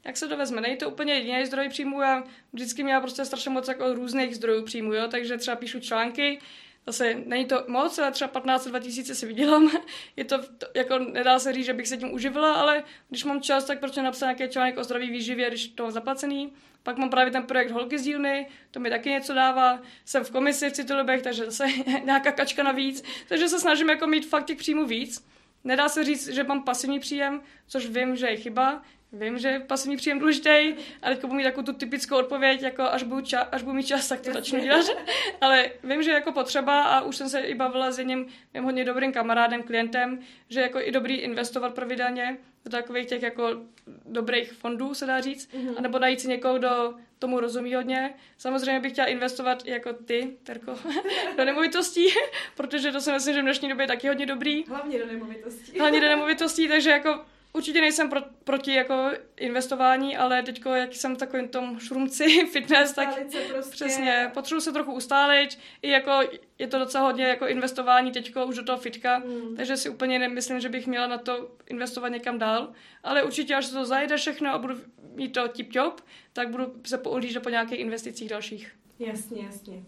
jak 0.05 0.17
se 0.17 0.29
to 0.29 0.37
vezme, 0.37 0.61
není 0.61 0.77
to 0.77 0.91
úplně 0.91 1.15
jediný 1.15 1.47
zdroj 1.47 1.69
příjmu, 1.69 2.01
já 2.01 2.25
vždycky 2.53 2.83
měla 2.83 3.01
prostě 3.01 3.25
strašně 3.25 3.51
moc 3.51 3.69
jako 3.69 3.95
různých 3.95 4.37
zdrojů 4.37 4.65
příjmu, 4.65 4.95
jo, 4.95 5.09
takže 5.09 5.39
třeba 5.39 5.57
píšu 5.57 5.81
články, 5.81 6.39
zase 6.93 7.15
není 7.27 7.45
to 7.45 7.65
moc, 7.67 7.99
ale 7.99 8.13
třeba 8.13 8.41
15-2 8.41 8.81
tisíce 8.81 9.15
si 9.15 9.27
vydělám. 9.27 9.71
Je 10.17 10.25
to, 10.25 10.39
to, 10.39 10.67
jako 10.75 10.99
nedá 10.99 11.39
se 11.39 11.53
říct, 11.53 11.67
že 11.67 11.73
bych 11.73 11.89
se 11.89 11.97
tím 11.97 12.15
uživila, 12.15 12.55
ale 12.55 12.85
když 13.09 13.25
mám 13.25 13.41
čas, 13.41 13.65
tak 13.65 13.81
proč 13.81 13.97
napsat 13.97 14.27
nějaký 14.27 14.53
článek 14.53 14.79
o 14.79 14.85
zdraví 14.85 15.11
výživě, 15.11 15.49
když 15.49 15.69
to 15.69 15.83
mám 15.83 15.93
zaplacený. 15.93 16.53
Pak 16.83 16.97
mám 16.97 17.11
právě 17.11 17.33
ten 17.33 17.43
projekt 17.43 17.71
Holky 17.71 17.99
z 17.99 18.03
dílny, 18.03 18.47
to 18.71 18.81
mi 18.81 18.91
taky 18.91 19.11
něco 19.11 19.35
dává. 19.35 19.83
Jsem 20.05 20.25
v 20.25 20.31
komisi 20.31 20.71
v 20.71 20.73
Citolibech, 20.73 21.23
takže 21.23 21.45
zase 21.45 21.67
nějaká 22.05 22.33
kačka 22.33 22.63
navíc. 22.63 23.05
Takže 23.29 23.49
se 23.49 23.61
snažím 23.61 23.89
jako 23.89 24.07
mít 24.07 24.27
fakt 24.27 24.45
těch 24.45 24.59
příjmů 24.59 24.87
víc. 24.87 25.25
Nedá 25.69 25.89
se 25.89 26.05
říct, 26.05 26.29
že 26.29 26.45
mám 26.45 26.63
pasivní 26.63 27.01
příjem, 27.01 27.41
což 27.67 27.87
vím, 27.87 28.17
že 28.17 28.27
je 28.27 28.37
chyba. 28.37 28.83
Vím, 29.13 29.39
že 29.39 29.49
je 29.49 29.61
pasivní 29.61 29.97
příjem 29.97 30.19
důležitý, 30.19 30.75
ale 31.03 31.15
teď 31.15 31.21
budu 31.21 31.35
mít 31.35 31.45
takovou 31.45 31.67
tu 31.67 31.73
typickou 31.73 32.17
odpověď, 32.17 32.63
jako 32.63 32.83
až 32.83 33.03
budu, 33.03 33.21
ča- 33.21 33.49
až 33.53 33.63
budu 33.63 33.77
mít 33.77 33.87
čas, 33.87 34.09
tak 34.09 34.21
to 34.21 34.33
začnu 34.33 34.61
dělat. 34.61 34.87
ale 35.41 35.71
vím, 35.85 36.03
že 36.03 36.11
je 36.11 36.15
jako 36.15 36.33
potřeba 36.33 36.83
a 36.83 37.01
už 37.01 37.17
jsem 37.17 37.29
se 37.29 37.41
i 37.41 37.55
bavila 37.55 37.91
s 37.91 37.99
jedním 37.99 38.27
mým 38.55 38.65
hodně 38.65 38.85
dobrým 38.85 39.13
kamarádem, 39.13 39.63
klientem, 39.63 40.21
že 40.49 40.61
jako 40.61 40.81
i 40.81 40.93
dobrý 40.93 41.15
investovat 41.15 41.75
pravidelně 41.75 42.39
do 42.65 42.71
takových 42.71 43.07
těch 43.07 43.23
jako 43.23 43.51
dobrých 44.05 44.53
fondů, 44.53 44.95
se 44.95 45.07
dá 45.07 45.21
říct, 45.21 45.53
mm-hmm. 45.53 45.75
anebo 45.77 45.99
najít 45.99 46.21
si 46.21 46.29
někoho, 46.29 46.59
kdo 46.59 46.95
tomu 47.19 47.41
rozumí 47.41 47.75
hodně. 47.75 48.15
Samozřejmě 48.39 48.81
bych 48.81 48.93
chtěla 48.93 49.07
investovat 49.07 49.67
jako 49.67 49.93
ty, 49.93 50.37
Terko, 50.43 50.79
do 51.37 51.45
nemovitostí, 51.45 52.07
protože 52.57 52.93
to 52.93 53.01
si 53.01 53.13
myslím, 53.13 53.35
že 53.35 53.41
v 53.41 53.45
dnešní 53.45 53.69
době 53.69 53.85
je 53.85 53.89
taky 53.89 54.09
hodně 54.09 54.27
dobrý. 54.27 54.65
Hlavně 54.65 54.99
do 54.99 55.07
nemovitostí. 55.07 55.79
Hlavně 55.79 56.01
do 56.01 56.09
nemovitostí, 56.09 56.69
takže 56.69 56.91
jako 56.91 57.25
Určitě 57.59 57.81
nejsem 57.81 58.11
pro, 58.11 58.21
proti 58.45 58.75
jako 58.75 59.11
investování, 59.37 60.17
ale 60.17 60.43
teďko, 60.43 60.75
jak 60.75 60.95
jsem 60.95 61.15
v 61.15 61.19
takovém 61.19 61.49
tom 61.49 61.79
šrumci 61.79 62.47
fitness, 62.53 62.93
tak 62.93 63.19
prostě. 63.49 63.71
přesně, 63.71 64.31
potřebuji 64.35 64.61
se 64.61 64.73
trochu 64.73 64.93
ustálit. 64.93 65.59
I 65.83 65.91
jako 65.91 66.21
je 66.59 66.67
to 66.67 66.79
docela 66.79 67.05
hodně 67.05 67.25
jako 67.25 67.47
investování 67.47 68.13
teďko 68.13 68.47
už 68.47 68.57
do 68.57 68.65
toho 68.65 68.79
fitka, 68.79 69.19
mm. 69.19 69.57
takže 69.57 69.77
si 69.77 69.89
úplně 69.89 70.19
nemyslím, 70.19 70.61
že 70.61 70.69
bych 70.69 70.87
měla 70.87 71.07
na 71.07 71.19
to 71.19 71.51
investovat 71.67 72.09
někam 72.09 72.39
dál. 72.39 72.73
Ale 73.03 73.23
určitě, 73.23 73.55
až 73.55 73.67
se 73.67 73.75
to 73.75 73.85
zajde 73.85 74.17
všechno 74.17 74.51
a 74.51 74.59
budu 74.59 74.75
mít 75.15 75.33
to 75.33 75.49
tip-top, 75.49 75.95
tak 76.33 76.51
budu 76.51 76.75
se 76.87 76.99
pouhlížet 76.99 77.43
po 77.43 77.49
nějakých 77.49 77.81
investicích 77.81 78.29
dalších. 78.29 78.77
Jasně, 78.99 79.45
jasně. 79.45 79.83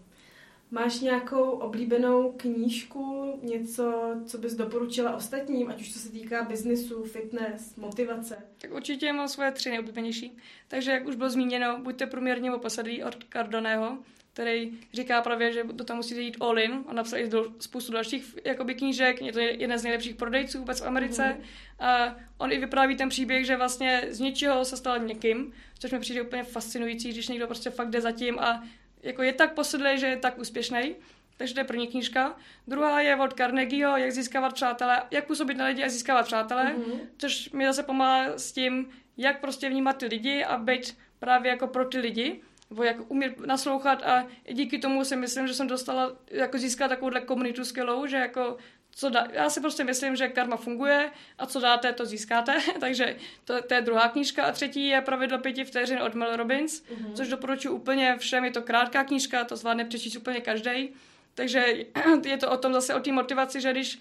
Máš 0.73 0.99
nějakou 0.99 1.49
oblíbenou 1.49 2.31
knížku, 2.31 3.39
něco, 3.43 4.15
co 4.25 4.37
bys 4.37 4.53
doporučila 4.53 5.15
ostatním, 5.15 5.69
ať 5.69 5.81
už 5.81 5.93
to 5.93 5.99
se 5.99 6.11
týká 6.11 6.43
biznisu, 6.43 7.03
fitness, 7.03 7.75
motivace? 7.75 8.37
Tak 8.57 8.71
určitě 8.71 9.13
mám 9.13 9.27
svoje 9.27 9.51
tři 9.51 9.69
nejoblíbenější. 9.69 10.37
Takže, 10.67 10.91
jak 10.91 11.07
už 11.07 11.15
bylo 11.15 11.29
zmíněno, 11.29 11.79
buďte 11.83 12.05
průměrně 12.05 12.51
posadlí 12.51 13.03
od 13.03 13.23
Cardoneho, 13.33 13.97
který 14.33 14.71
říká 14.93 15.21
právě, 15.21 15.53
že 15.53 15.63
do 15.63 15.83
toho 15.83 15.97
musíte 15.97 16.21
jít 16.21 16.37
all 16.39 16.59
in. 16.59 16.83
On 16.87 16.95
napsal 16.95 17.19
i 17.19 17.29
spoustu 17.59 17.91
dalších 17.91 18.37
jakoby, 18.45 18.75
knížek, 18.75 19.21
je 19.21 19.33
to 19.33 19.39
jeden 19.39 19.77
z 19.79 19.83
nejlepších 19.83 20.15
prodejců 20.15 20.59
vůbec 20.59 20.81
v 20.81 20.87
Americe. 20.87 21.37
Mm-hmm. 21.39 21.85
A 21.85 22.15
on 22.37 22.51
i 22.51 22.57
vypráví 22.57 22.95
ten 22.95 23.09
příběh, 23.09 23.45
že 23.45 23.57
vlastně 23.57 24.07
z 24.09 24.19
ničeho 24.19 24.65
se 24.65 24.77
stal 24.77 24.99
někým, 24.99 25.53
což 25.79 25.91
mi 25.91 25.99
přijde 25.99 26.21
úplně 26.21 26.43
fascinující, 26.43 27.09
když 27.09 27.27
někdo 27.27 27.47
prostě 27.47 27.69
fakt 27.69 27.89
jde 27.89 28.01
za 28.01 28.11
tím 28.11 28.39
a 28.39 28.63
jako 29.03 29.23
je 29.23 29.33
tak 29.33 29.53
posedlý, 29.53 29.99
že 29.99 30.07
je 30.07 30.17
tak 30.17 30.37
úspěšný. 30.39 30.95
Takže 31.37 31.53
to 31.53 31.59
je 31.59 31.63
první 31.63 31.87
knížka. 31.87 32.35
Druhá 32.67 33.01
je 33.01 33.15
od 33.15 33.33
Carnegieho, 33.33 33.97
jak 33.97 34.11
získávat 34.11 34.53
přátelé, 34.53 35.03
jak 35.11 35.27
působit 35.27 35.57
na 35.57 35.65
lidi 35.65 35.83
a 35.83 35.89
získávat 35.89 36.25
přátelé, 36.25 36.75
mm-hmm. 36.77 36.99
což 37.17 37.51
mi 37.51 37.65
zase 37.65 37.83
pomáhá 37.83 38.37
s 38.37 38.51
tím, 38.51 38.89
jak 39.17 39.41
prostě 39.41 39.69
vnímat 39.69 39.97
ty 39.97 40.05
lidi 40.05 40.43
a 40.43 40.57
být 40.57 40.97
právě 41.19 41.51
jako 41.51 41.67
pro 41.67 41.85
ty 41.85 41.97
lidi, 41.97 42.41
nebo 42.69 42.83
jak 42.83 43.11
umět 43.11 43.39
naslouchat 43.39 44.03
a 44.03 44.27
díky 44.51 44.79
tomu 44.79 45.05
si 45.05 45.15
myslím, 45.15 45.47
že 45.47 45.53
jsem 45.53 45.67
dostala, 45.67 46.11
jako 46.31 46.57
získat 46.57 46.87
takovouhle 46.87 47.21
komunitu 47.21 47.65
skvělou, 47.65 48.05
že 48.05 48.17
jako 48.17 48.57
co 48.95 49.09
dá, 49.09 49.27
já 49.31 49.49
si 49.49 49.61
prostě 49.61 49.83
myslím, 49.83 50.15
že 50.15 50.27
karma 50.27 50.57
funguje 50.57 51.11
a 51.37 51.45
co 51.45 51.59
dáte, 51.59 51.93
to 51.93 52.05
získáte. 52.05 52.57
Takže 52.79 53.15
to, 53.45 53.61
to 53.61 53.73
je 53.73 53.81
druhá 53.81 54.09
knížka. 54.09 54.43
A 54.43 54.51
třetí 54.51 54.87
je 54.87 55.01
pravidlo 55.01 55.39
pěti 55.39 55.63
vteřin 55.63 56.01
od 56.01 56.15
Mel 56.15 56.35
Robbins, 56.35 56.83
mm-hmm. 56.83 57.13
což 57.13 57.27
doporučuji 57.27 57.69
úplně 57.69 58.17
všem. 58.17 58.45
Je 58.45 58.51
to 58.51 58.61
krátká 58.61 59.03
knížka, 59.03 59.43
to 59.43 59.55
zvládne 59.55 59.85
přečíst 59.85 60.15
úplně 60.15 60.41
každý. 60.41 60.89
Takže 61.35 61.65
je 62.25 62.37
to 62.37 62.51
o 62.51 62.57
tom 62.57 62.73
zase 62.73 62.95
o 62.95 62.99
té 62.99 63.11
motivaci, 63.11 63.61
že 63.61 63.71
když 63.71 63.99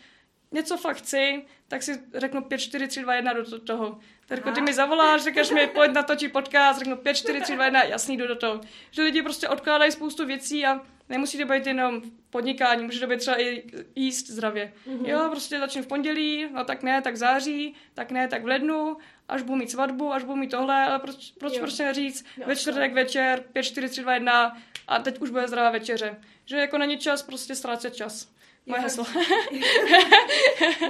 něco 0.52 0.76
fakt 0.76 0.96
chci, 0.96 1.44
tak 1.68 1.82
si 1.82 2.00
řeknu 2.14 2.42
5, 2.42 2.58
4, 2.58 2.88
3, 2.88 3.00
2, 3.02 3.14
1 3.14 3.32
do 3.32 3.60
toho. 3.60 3.98
Tak 4.26 4.54
ty 4.54 4.60
mi 4.60 4.74
zavoláš, 4.74 5.22
říkáš 5.22 5.50
mi, 5.50 5.66
pojď 5.66 5.92
natočit 5.92 6.32
podcast, 6.32 6.78
řeknu 6.78 6.96
5, 6.96 7.14
4, 7.14 7.40
3, 7.40 7.54
2, 7.54 7.64
1, 7.64 7.82
jasný, 7.82 8.16
jdu 8.16 8.26
do 8.26 8.36
toho. 8.36 8.60
Že 8.90 9.02
lidi 9.02 9.22
prostě 9.22 9.48
odkládají 9.48 9.92
spoustu 9.92 10.26
věcí 10.26 10.66
a 10.66 10.80
nemusí 11.10 11.38
to 11.38 11.44
být 11.44 11.66
jenom 11.66 12.02
podnikání, 12.30 12.84
může 12.84 13.00
to 13.00 13.06
být 13.06 13.18
třeba 13.18 13.40
i 13.40 13.62
jíst 13.96 14.30
zdravě. 14.30 14.72
Mm-hmm. 14.88 15.08
Jo, 15.08 15.28
prostě 15.30 15.58
začnu 15.58 15.82
v 15.82 15.86
pondělí, 15.86 16.46
no 16.52 16.64
tak 16.64 16.82
ne, 16.82 17.02
tak 17.02 17.16
září, 17.16 17.74
tak 17.94 18.10
ne, 18.10 18.28
tak 18.28 18.42
v 18.44 18.46
lednu, 18.46 18.96
až 19.28 19.42
budu 19.42 19.56
mít 19.56 19.70
svatbu, 19.70 20.12
až 20.12 20.24
budu 20.24 20.36
mít 20.36 20.50
tohle, 20.50 20.84
ale 20.84 20.98
proč, 20.98 21.32
proč 21.38 21.58
prostě 21.58 21.84
neříct 21.84 22.26
jo, 22.36 22.44
ve 22.46 22.56
čtvrtek 22.56 22.94
večer, 22.94 23.44
5, 23.52 23.62
4, 23.62 23.88
3, 23.88 24.00
2, 24.00 24.14
1 24.14 24.56
a 24.88 24.98
teď 24.98 25.18
už 25.20 25.30
bude 25.30 25.48
zdravá 25.48 25.70
večeře. 25.70 26.16
Že 26.44 26.56
jako 26.56 26.78
není 26.78 26.98
čas 26.98 27.22
prostě 27.22 27.54
ztrácet 27.54 27.96
čas. 27.96 28.28
Moje 28.70 28.82
heslo. 28.82 29.06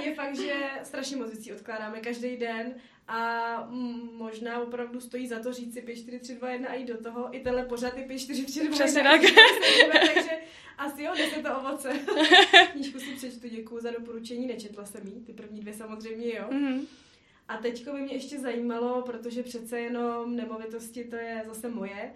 je 0.03 0.15
fakt, 0.15 0.35
že 0.35 0.53
strašně 0.83 1.15
moc 1.17 1.31
věcí 1.31 1.53
odkládáme 1.53 1.99
každý 1.99 2.37
den 2.37 2.73
a 3.07 3.67
možná 4.13 4.61
opravdu 4.61 5.01
stojí 5.01 5.27
za 5.27 5.39
to 5.39 5.53
říct 5.53 5.73
si 5.73 5.81
5, 5.81 5.95
4, 5.95 6.19
3, 6.19 6.35
2, 6.35 6.49
1 6.49 6.69
a 6.69 6.73
jít 6.73 6.87
do 6.87 6.97
toho. 6.97 7.35
I 7.35 7.39
tenhle 7.39 7.65
pořad 7.65 7.97
je 7.97 8.03
5, 8.03 8.19
4, 8.19 8.45
3, 8.45 8.59
2, 8.59 8.63
1. 8.63 8.77
Přesně 8.77 9.03
tak. 9.03 9.21
takže 10.15 10.31
asi 10.77 11.03
jo, 11.03 11.13
nese 11.17 11.41
to 11.41 11.57
ovoce. 11.57 11.99
Knížku 12.71 12.99
si 12.99 13.15
přečtu, 13.15 13.47
děkuji 13.47 13.79
za 13.79 13.91
doporučení, 13.91 14.47
nečetla 14.47 14.85
jsem 14.85 15.07
jí, 15.07 15.23
ty 15.25 15.33
první 15.33 15.61
dvě 15.61 15.73
samozřejmě 15.73 16.35
jo. 16.35 16.45
Mm-hmm. 16.49 16.85
A 17.47 17.57
teďko 17.57 17.93
by 17.93 18.01
mě 18.01 18.13
ještě 18.13 18.39
zajímalo, 18.39 19.01
protože 19.01 19.43
přece 19.43 19.79
jenom 19.79 20.35
nemovitosti 20.35 21.03
to 21.03 21.15
je 21.15 21.43
zase 21.47 21.69
moje. 21.69 22.13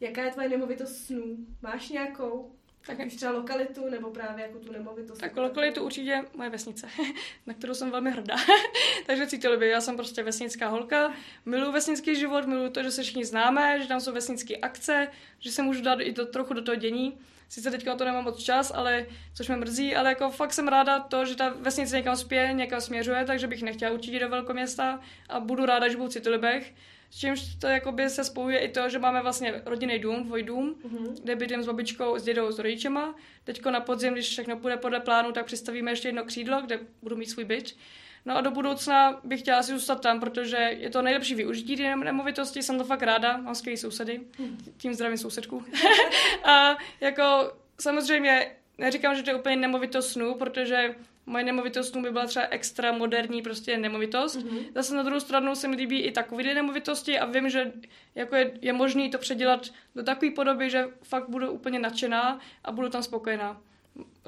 Jaká 0.00 0.24
je 0.24 0.30
tvoje 0.30 0.48
nemovitost 0.48 0.96
snů? 0.96 1.36
Máš 1.62 1.88
nějakou? 1.88 2.52
Tak 2.86 2.98
už 3.06 3.14
třeba 3.14 3.32
lokalitu 3.32 3.90
nebo 3.90 4.10
právě 4.10 4.42
jako 4.46 4.58
tu 4.58 4.72
nemovitost? 4.72 5.18
Tak 5.18 5.36
lokalitu 5.36 5.84
určitě 5.84 6.24
moje 6.34 6.50
vesnice, 6.50 6.88
na 7.46 7.54
kterou 7.54 7.74
jsem 7.74 7.90
velmi 7.90 8.10
hrdá. 8.10 8.36
Takže 9.06 9.26
cítili 9.26 9.56
by, 9.56 9.68
já 9.68 9.80
jsem 9.80 9.96
prostě 9.96 10.22
vesnická 10.22 10.68
holka, 10.68 11.12
miluji 11.46 11.72
vesnický 11.72 12.16
život, 12.16 12.46
miluji 12.46 12.70
to, 12.70 12.82
že 12.82 12.90
se 12.90 13.02
všichni 13.02 13.24
známe, 13.24 13.80
že 13.82 13.88
tam 13.88 14.00
jsou 14.00 14.12
vesnické 14.12 14.56
akce, 14.56 15.08
že 15.38 15.52
se 15.52 15.62
můžu 15.62 15.82
dát 15.82 16.00
i 16.00 16.12
to, 16.12 16.26
trochu 16.26 16.54
do 16.54 16.62
toho 16.62 16.76
dění. 16.76 17.18
Sice 17.48 17.70
teďka 17.70 17.90
na 17.90 17.96
to 17.96 18.04
nemám 18.04 18.24
moc 18.24 18.42
čas, 18.42 18.72
ale 18.74 19.06
což 19.34 19.48
mě 19.48 19.56
mrzí, 19.56 19.96
ale 19.96 20.08
jako 20.08 20.30
fakt 20.30 20.52
jsem 20.52 20.68
ráda 20.68 21.00
to, 21.00 21.24
že 21.26 21.36
ta 21.36 21.48
vesnice 21.48 21.96
někam 21.96 22.16
spěje, 22.16 22.52
někam 22.52 22.80
směřuje, 22.80 23.24
takže 23.24 23.46
bych 23.46 23.62
nechtěla 23.62 23.92
určitě 23.92 24.18
do 24.18 24.28
velkoměsta 24.28 25.00
a 25.28 25.40
budu 25.40 25.66
ráda, 25.66 25.88
že 25.88 25.96
budu 25.96 26.08
v 26.08 26.12
Citolibech 26.12 26.72
s 27.12 27.16
čímž 27.16 27.54
to 27.60 27.66
jakoby 27.66 28.10
se 28.10 28.24
spojuje 28.24 28.58
i 28.58 28.68
to, 28.68 28.88
že 28.88 28.98
máme 28.98 29.22
vlastně 29.22 29.62
rodinný 29.66 29.98
dům, 29.98 30.24
dvojdům, 30.24 30.74
mm-hmm. 30.74 31.22
kde 31.22 31.36
bydlím 31.36 31.62
s 31.62 31.66
babičkou, 31.66 32.18
s 32.18 32.22
dědou, 32.22 32.52
s 32.52 32.58
rodičema. 32.58 33.14
Teďko 33.44 33.70
na 33.70 33.80
podzim, 33.80 34.12
když 34.12 34.28
všechno 34.28 34.56
půjde 34.56 34.76
podle 34.76 35.00
plánu, 35.00 35.32
tak 35.32 35.46
přistavíme 35.46 35.90
ještě 35.90 36.08
jedno 36.08 36.24
křídlo, 36.24 36.62
kde 36.62 36.80
budu 37.02 37.16
mít 37.16 37.30
svůj 37.30 37.44
byt. 37.44 37.76
No 38.24 38.36
a 38.36 38.40
do 38.40 38.50
budoucna 38.50 39.20
bych 39.24 39.40
chtěla 39.40 39.58
asi 39.58 39.72
zůstat 39.72 40.00
tam, 40.00 40.20
protože 40.20 40.56
je 40.56 40.90
to 40.90 41.02
nejlepší 41.02 41.34
využití 41.34 41.76
té 41.76 41.96
nemovitosti, 41.96 42.62
jsem 42.62 42.78
to 42.78 42.84
fakt 42.84 43.02
ráda, 43.02 43.36
mám 43.36 43.54
skvělý 43.54 43.76
sousedy, 43.76 44.20
mhm. 44.38 44.58
tím 44.76 44.94
zdravím 44.94 45.18
sousedku. 45.18 45.64
a 46.44 46.76
jako 47.00 47.52
samozřejmě 47.80 48.56
neříkám, 48.78 49.14
že 49.16 49.22
to 49.22 49.30
je 49.30 49.36
úplně 49.36 49.56
nemovitost 49.56 50.12
snů, 50.12 50.34
protože 50.34 50.94
moje 51.26 51.44
nemovitost 51.44 51.96
by 51.96 52.10
byla 52.10 52.26
třeba 52.26 52.46
extra 52.50 52.92
moderní 52.92 53.42
prostě 53.42 53.78
nemovitost. 53.78 54.36
Mm-hmm. 54.36 54.64
Zase 54.74 54.94
na 54.94 55.02
druhou 55.02 55.20
stranu 55.20 55.54
se 55.54 55.68
mi 55.68 55.76
líbí 55.76 56.00
i 56.00 56.12
takové 56.12 56.54
nemovitosti 56.54 57.18
a 57.18 57.26
vím, 57.26 57.50
že 57.50 57.72
jako 58.14 58.36
je, 58.36 58.58
je 58.60 58.72
možné 58.72 59.08
to 59.08 59.18
předělat 59.18 59.66
do 59.94 60.02
takové 60.02 60.30
podoby, 60.30 60.70
že 60.70 60.84
fakt 61.02 61.28
budu 61.28 61.50
úplně 61.50 61.78
nadšená 61.78 62.40
a 62.64 62.72
budu 62.72 62.88
tam 62.88 63.02
spokojená. 63.02 63.60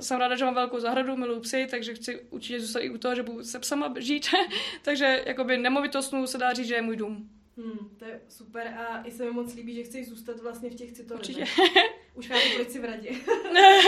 Jsem 0.00 0.18
ráda, 0.18 0.36
že 0.36 0.44
mám 0.44 0.54
velkou 0.54 0.80
zahradu, 0.80 1.16
miluji 1.16 1.40
psy, 1.40 1.66
takže 1.70 1.94
chci 1.94 2.20
určitě 2.30 2.60
zůstat 2.60 2.80
i 2.80 2.90
u 2.90 2.98
toho, 2.98 3.14
že 3.14 3.22
budu 3.22 3.44
se 3.44 3.58
psama 3.58 3.94
žít. 3.98 4.26
takže 4.82 5.22
jakoby 5.26 5.58
nemovitostnou 5.58 6.26
se 6.26 6.38
dá 6.38 6.52
říct, 6.52 6.66
že 6.66 6.74
je 6.74 6.82
můj 6.82 6.96
dům. 6.96 7.30
Hmm, 7.56 7.88
to 7.96 8.04
je 8.04 8.20
super 8.28 8.66
a 8.66 9.02
i 9.02 9.10
se 9.10 9.24
mi 9.24 9.30
moc 9.30 9.54
líbí, 9.54 9.74
že 9.74 9.82
chceš 9.82 10.08
zůstat 10.08 10.40
vlastně 10.40 10.70
v 10.70 10.74
těch 10.74 10.92
citovech. 10.92 11.20
Určitě. 11.20 11.44
Už 12.14 12.28
chápu, 12.28 12.46
proč 12.54 12.68
si 12.68 12.78
v 12.78 12.84
radě. 12.84 13.10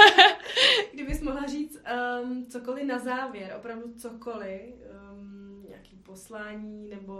Kdybys 0.93 1.23
mohla 1.23 1.47
říct 1.47 1.79
um, 2.23 2.47
cokoliv 2.47 2.85
na 2.85 2.99
závěr, 2.99 3.55
opravdu 3.59 3.95
cokoliv, 3.95 4.75
um, 5.13 5.65
nějaký 5.69 5.97
poslání 5.97 6.89
nebo 6.89 7.15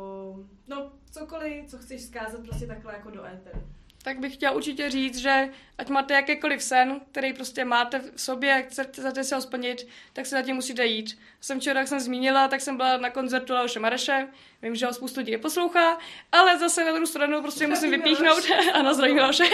no 0.69 0.93
cokoliv, 1.11 1.71
co 1.71 1.79
chceš 1.79 2.03
zkázat 2.03 2.43
prostě 2.43 2.67
takhle 2.67 2.93
jako 2.93 3.11
do 3.11 3.25
éteru 3.25 3.63
tak 4.07 4.19
bych 4.19 4.35
chtěla 4.35 4.53
určitě 4.53 4.91
říct, 4.91 5.19
že 5.19 5.49
ať 5.79 5.89
máte 5.89 6.15
jakýkoliv 6.15 6.63
sen, 6.63 7.01
který 7.11 7.33
prostě 7.33 7.65
máte 7.65 7.99
v 7.99 8.21
sobě, 8.21 8.67
chcete 8.69 9.25
si 9.25 9.35
ho 9.35 9.41
splnit, 9.41 9.89
tak 10.13 10.27
se 10.27 10.37
za 10.37 10.43
tím 10.43 10.57
musíte 10.57 10.87
jít. 10.87 11.19
Jsem 11.41 11.61
včera, 11.61 11.81
jak 11.81 11.89
jsem 11.89 12.01
zmínila, 12.01 12.49
tak 12.49 12.61
jsem 12.61 12.77
byla 12.77 12.97
na 12.97 13.11
koncertu 13.11 13.53
Leoše 13.53 13.81
Mareše, 13.81 14.29
vím, 14.63 14.75
že 14.75 14.87
ho 14.87 14.93
spoustu 14.93 15.21
lidí 15.21 15.33
neposlouchá, 15.33 15.99
ale 16.33 16.59
zase 16.59 16.85
na 16.85 16.91
druhou 16.91 17.07
stranu 17.07 17.43
prostě 17.43 17.67
musím 17.67 17.91
vypíchnout. 17.91 18.45
ano, 18.73 18.95
zdravím 18.95 19.17
Leoše. 19.17 19.45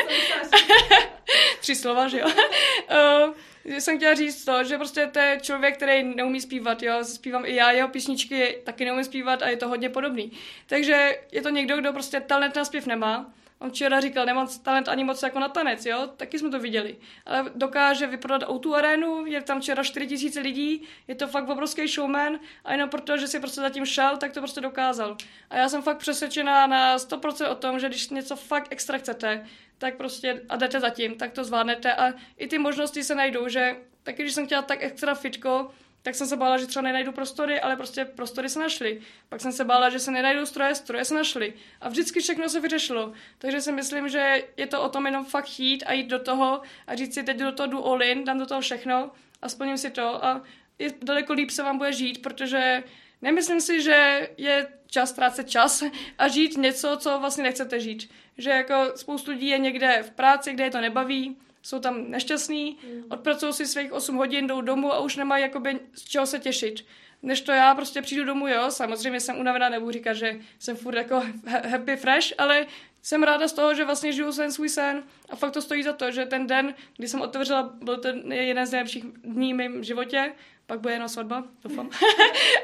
Tři 1.60 1.76
slova, 1.76 2.08
že 2.08 2.20
jo. 2.20 2.26
uh, 2.26 3.34
jsem 3.78 3.96
chtěla 3.96 4.14
říct 4.14 4.44
to, 4.44 4.64
že 4.64 4.76
prostě 4.76 5.06
to 5.06 5.18
je 5.18 5.38
člověk, 5.42 5.76
který 5.76 6.04
neumí 6.04 6.40
zpívat, 6.40 6.82
jo, 6.82 7.04
zpívám 7.04 7.44
i 7.46 7.54
já, 7.54 7.70
jeho 7.70 7.88
písničky 7.88 8.58
taky 8.64 8.84
neumím 8.84 9.04
zpívat 9.04 9.42
a 9.42 9.48
je 9.48 9.56
to 9.56 9.68
hodně 9.68 9.88
podobný. 9.88 10.32
Takže 10.66 11.18
je 11.32 11.42
to 11.42 11.48
někdo, 11.48 11.76
kdo 11.76 11.92
prostě 11.92 12.20
talent 12.20 12.56
na 12.56 12.64
zpěv 12.64 12.86
nemá, 12.86 13.32
On 13.62 13.70
včera 13.70 14.00
říkal, 14.00 14.26
nemám 14.26 14.48
talent 14.62 14.88
ani 14.88 15.04
moc 15.04 15.22
jako 15.22 15.38
na 15.38 15.48
tanec, 15.48 15.86
jo? 15.86 16.08
Taky 16.16 16.38
jsme 16.38 16.50
to 16.50 16.58
viděli. 16.58 16.96
Ale 17.26 17.50
dokáže 17.54 18.06
vyprodat 18.06 18.42
o 18.46 18.74
arénu, 18.74 19.26
je 19.26 19.42
tam 19.42 19.60
včera 19.60 19.82
4 19.82 20.06
tisíce 20.06 20.40
lidí, 20.40 20.82
je 21.08 21.14
to 21.14 21.26
fakt 21.26 21.48
obrovský 21.48 21.88
showman 21.88 22.40
a 22.64 22.72
jenom 22.72 22.88
proto, 22.88 23.16
že 23.16 23.28
si 23.28 23.40
prostě 23.40 23.60
zatím 23.60 23.86
šel, 23.86 24.16
tak 24.16 24.32
to 24.32 24.40
prostě 24.40 24.60
dokázal. 24.60 25.16
A 25.50 25.56
já 25.56 25.68
jsem 25.68 25.82
fakt 25.82 25.96
přesvědčená 25.96 26.66
na 26.66 26.96
100% 26.96 27.50
o 27.50 27.54
tom, 27.54 27.78
že 27.78 27.88
když 27.88 28.08
něco 28.08 28.36
fakt 28.36 28.68
extra 28.70 28.98
chcete, 28.98 29.46
tak 29.78 29.96
prostě 29.96 30.42
a 30.48 30.56
jdete 30.56 30.80
zatím, 30.80 31.14
tak 31.14 31.32
to 31.32 31.44
zvládnete 31.44 31.94
a 31.94 32.12
i 32.36 32.46
ty 32.46 32.58
možnosti 32.58 33.04
se 33.04 33.14
najdou, 33.14 33.48
že 33.48 33.76
taky 34.02 34.22
když 34.22 34.34
jsem 34.34 34.46
chtěla 34.46 34.62
tak 34.62 34.82
extra 34.82 35.14
fitko, 35.14 35.70
tak 36.02 36.14
jsem 36.14 36.26
se 36.26 36.36
bála, 36.36 36.58
že 36.58 36.66
třeba 36.66 36.82
nenajdu 36.82 37.12
prostory, 37.12 37.60
ale 37.60 37.76
prostě 37.76 38.04
prostory 38.04 38.48
se 38.48 38.58
našly. 38.58 39.00
Pak 39.28 39.40
jsem 39.40 39.52
se 39.52 39.64
bála, 39.64 39.90
že 39.90 39.98
se 39.98 40.10
nenajdou 40.10 40.46
stroje, 40.46 40.74
stroje 40.74 41.04
se 41.04 41.14
našly. 41.14 41.54
A 41.80 41.88
vždycky 41.88 42.20
všechno 42.20 42.48
se 42.48 42.60
vyřešilo. 42.60 43.12
Takže 43.38 43.60
si 43.60 43.72
myslím, 43.72 44.08
že 44.08 44.42
je 44.56 44.66
to 44.66 44.82
o 44.82 44.88
tom 44.88 45.06
jenom 45.06 45.24
fakt 45.24 45.58
jít 45.58 45.84
a 45.86 45.92
jít 45.92 46.06
do 46.06 46.18
toho 46.18 46.62
a 46.86 46.94
říct 46.94 47.14
si, 47.14 47.22
teď 47.22 47.36
do 47.36 47.52
toho 47.52 47.66
jdu 47.66 47.86
all 47.86 48.02
in, 48.02 48.24
dám 48.24 48.38
do 48.38 48.46
toho 48.46 48.60
všechno 48.60 49.10
a 49.42 49.48
splním 49.48 49.78
si 49.78 49.90
to. 49.90 50.24
A 50.24 50.42
je 50.78 50.90
daleko 51.02 51.32
líp 51.32 51.50
se 51.50 51.62
vám 51.62 51.78
bude 51.78 51.92
žít, 51.92 52.22
protože 52.22 52.82
nemyslím 53.22 53.60
si, 53.60 53.82
že 53.82 54.28
je 54.36 54.68
čas 54.86 55.10
ztrácet 55.10 55.50
čas 55.50 55.82
a 56.18 56.28
žít 56.28 56.56
něco, 56.56 56.96
co 56.96 57.18
vlastně 57.18 57.44
nechcete 57.44 57.80
žít. 57.80 58.10
Že 58.38 58.50
jako 58.50 58.92
spoustu 58.96 59.30
lidí 59.30 59.46
je 59.46 59.58
někde 59.58 60.02
v 60.02 60.10
práci, 60.10 60.52
kde 60.52 60.64
je 60.64 60.70
to 60.70 60.80
nebaví, 60.80 61.36
jsou 61.62 61.78
tam 61.78 62.10
nešťastní, 62.10 62.78
mm. 62.84 63.04
odpracují 63.10 63.52
si 63.52 63.66
svých 63.66 63.92
8 63.92 64.16
hodin, 64.16 64.46
jdou 64.46 64.60
domů 64.60 64.92
a 64.92 64.98
už 64.98 65.16
nemají 65.16 65.42
jakoby 65.42 65.80
z 65.94 66.04
čeho 66.04 66.26
se 66.26 66.38
těšit. 66.38 66.84
Než 67.22 67.40
to 67.40 67.52
já 67.52 67.74
prostě 67.74 68.02
přijdu 68.02 68.24
domů, 68.24 68.48
jo, 68.48 68.70
samozřejmě 68.70 69.20
jsem 69.20 69.38
unavená, 69.40 69.68
nebudu 69.68 69.92
říkat, 69.92 70.12
že 70.12 70.40
jsem 70.58 70.76
furt 70.76 70.96
jako 70.96 71.22
happy, 71.46 71.96
fresh, 71.96 72.28
ale 72.38 72.66
jsem 73.02 73.22
ráda 73.22 73.48
z 73.48 73.52
toho, 73.52 73.74
že 73.74 73.84
vlastně 73.84 74.12
žiju 74.12 74.32
ten 74.32 74.52
svůj 74.52 74.68
sen 74.68 75.02
a 75.30 75.36
fakt 75.36 75.52
to 75.52 75.62
stojí 75.62 75.82
za 75.82 75.92
to, 75.92 76.10
že 76.10 76.26
ten 76.26 76.46
den, 76.46 76.74
kdy 76.96 77.08
jsem 77.08 77.20
otevřela, 77.20 77.62
byl 77.82 77.96
to 77.96 78.08
jeden 78.30 78.66
z 78.66 78.70
nejlepších 78.70 79.04
dní 79.04 79.54
v 79.54 79.56
mém 79.56 79.84
životě, 79.84 80.32
pak 80.66 80.80
bude 80.80 80.94
jenom 80.94 81.08
svatba, 81.08 81.44
doufám. 81.64 81.90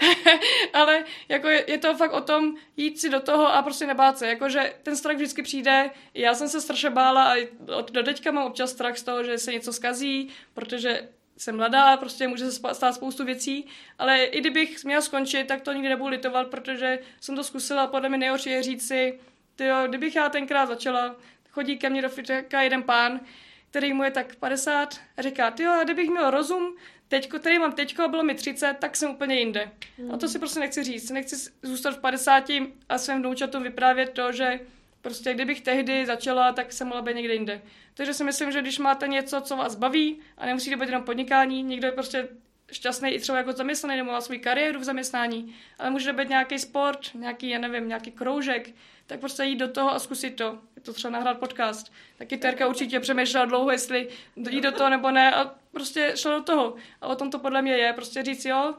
Ale 0.72 1.04
jako 1.28 1.48
je, 1.48 1.70
je, 1.70 1.78
to 1.78 1.94
fakt 1.94 2.12
o 2.12 2.20
tom 2.20 2.56
jít 2.76 3.00
si 3.00 3.10
do 3.10 3.20
toho 3.20 3.54
a 3.54 3.62
prostě 3.62 3.86
nebát 3.86 4.18
se. 4.18 4.26
Jakože 4.26 4.74
ten 4.82 4.96
strach 4.96 5.16
vždycky 5.16 5.42
přijde. 5.42 5.90
Já 6.14 6.34
jsem 6.34 6.48
se 6.48 6.60
strašně 6.60 6.90
bála 6.90 7.34
a 7.34 7.48
od, 7.78 7.90
do 7.90 8.02
teďka 8.02 8.30
mám 8.30 8.46
občas 8.46 8.70
strach 8.70 8.98
z 8.98 9.02
toho, 9.02 9.24
že 9.24 9.38
se 9.38 9.52
něco 9.52 9.72
skazí, 9.72 10.28
protože 10.54 11.08
jsem 11.36 11.56
mladá, 11.56 11.96
prostě 11.96 12.28
může 12.28 12.50
se 12.50 12.74
stát 12.74 12.94
spoustu 12.94 13.24
věcí, 13.24 13.66
ale 13.98 14.24
i 14.24 14.40
kdybych 14.40 14.84
měla 14.84 15.02
skončit, 15.02 15.46
tak 15.46 15.60
to 15.60 15.72
nikdy 15.72 15.88
nebudu 15.88 16.10
litovat, 16.10 16.48
protože 16.48 16.98
jsem 17.20 17.36
to 17.36 17.44
zkusila, 17.44 17.86
podle 17.86 18.08
mě 18.08 18.18
nejhorší 18.18 18.50
je 18.50 18.62
říct 18.62 18.88
si, 18.88 19.20
tyjo, 19.56 19.88
kdybych 19.88 20.16
já 20.16 20.28
tenkrát 20.28 20.66
začala, 20.66 21.16
chodí 21.50 21.78
ke 21.78 21.90
mně 21.90 22.02
do 22.02 22.08
fitka 22.08 22.62
jeden 22.62 22.82
pán, 22.82 23.20
který 23.70 23.92
mu 23.92 24.02
je 24.02 24.10
tak 24.10 24.36
50 24.36 25.00
a 25.16 25.22
říká, 25.22 25.50
ty 25.50 25.62
jo, 25.62 25.80
kdybych 25.84 26.10
měl 26.10 26.30
rozum, 26.30 26.76
teďko, 27.08 27.38
který 27.38 27.58
mám 27.58 27.72
teďko, 27.72 28.08
bylo 28.08 28.22
mi 28.22 28.34
30, 28.34 28.74
tak 28.78 28.96
jsem 28.96 29.10
úplně 29.10 29.38
jinde. 29.38 29.70
Mm. 29.98 30.14
A 30.14 30.16
to 30.16 30.28
si 30.28 30.38
prostě 30.38 30.60
nechci 30.60 30.84
říct. 30.84 31.10
Nechci 31.10 31.50
zůstat 31.62 31.90
v 31.90 32.00
50 32.00 32.44
a 32.88 32.98
svým 32.98 33.18
vnoučatům 33.18 33.62
vyprávět 33.62 34.10
to, 34.10 34.32
že 34.32 34.60
prostě 35.02 35.34
kdybych 35.34 35.60
tehdy 35.60 36.06
začala, 36.06 36.52
tak 36.52 36.72
jsem 36.72 36.88
mohla 36.88 37.02
být 37.02 37.16
někde 37.16 37.34
jinde. 37.34 37.62
Takže 37.94 38.14
si 38.14 38.24
myslím, 38.24 38.52
že 38.52 38.62
když 38.62 38.78
máte 38.78 39.08
něco, 39.08 39.40
co 39.40 39.56
vás 39.56 39.74
baví 39.74 40.20
a 40.38 40.46
nemusí 40.46 40.70
to 40.70 40.76
být 40.76 40.86
jenom 40.86 41.02
podnikání, 41.02 41.62
někdo 41.62 41.86
je 41.86 41.92
prostě 41.92 42.28
šťastný 42.72 43.10
i 43.10 43.20
třeba 43.20 43.38
jako 43.38 43.52
zaměstnaný 43.52 43.96
nebo 43.96 44.12
má 44.12 44.20
svou 44.20 44.38
kariéru 44.40 44.80
v 44.80 44.84
zaměstnání, 44.84 45.54
ale 45.78 45.90
může 45.90 46.12
být 46.12 46.28
nějaký 46.28 46.58
sport, 46.58 47.14
nějaký, 47.14 47.48
já 47.48 47.58
nevím, 47.58 47.88
nějaký 47.88 48.10
kroužek, 48.10 48.70
tak 49.06 49.20
prostě 49.20 49.44
jít 49.44 49.56
do 49.56 49.68
toho 49.68 49.92
a 49.92 49.98
zkusit 49.98 50.30
to. 50.30 50.58
Je 50.76 50.82
to 50.82 50.92
třeba 50.92 51.12
nahrát 51.12 51.38
podcast. 51.38 51.92
Taky 52.18 52.36
Terka 52.36 52.66
určitě 52.66 53.00
přemýšlela 53.00 53.46
dlouho, 53.46 53.70
jestli 53.70 54.08
jít 54.50 54.60
do 54.60 54.72
toho 54.72 54.90
nebo 54.90 55.10
ne 55.10 55.34
a 55.34 55.54
prostě 55.72 56.12
šla 56.14 56.38
do 56.38 56.42
toho. 56.42 56.74
A 57.00 57.06
o 57.06 57.14
tom 57.16 57.30
to 57.30 57.38
podle 57.38 57.62
mě 57.62 57.72
je. 57.72 57.92
Prostě 57.92 58.22
říct 58.22 58.44
jo, 58.44 58.74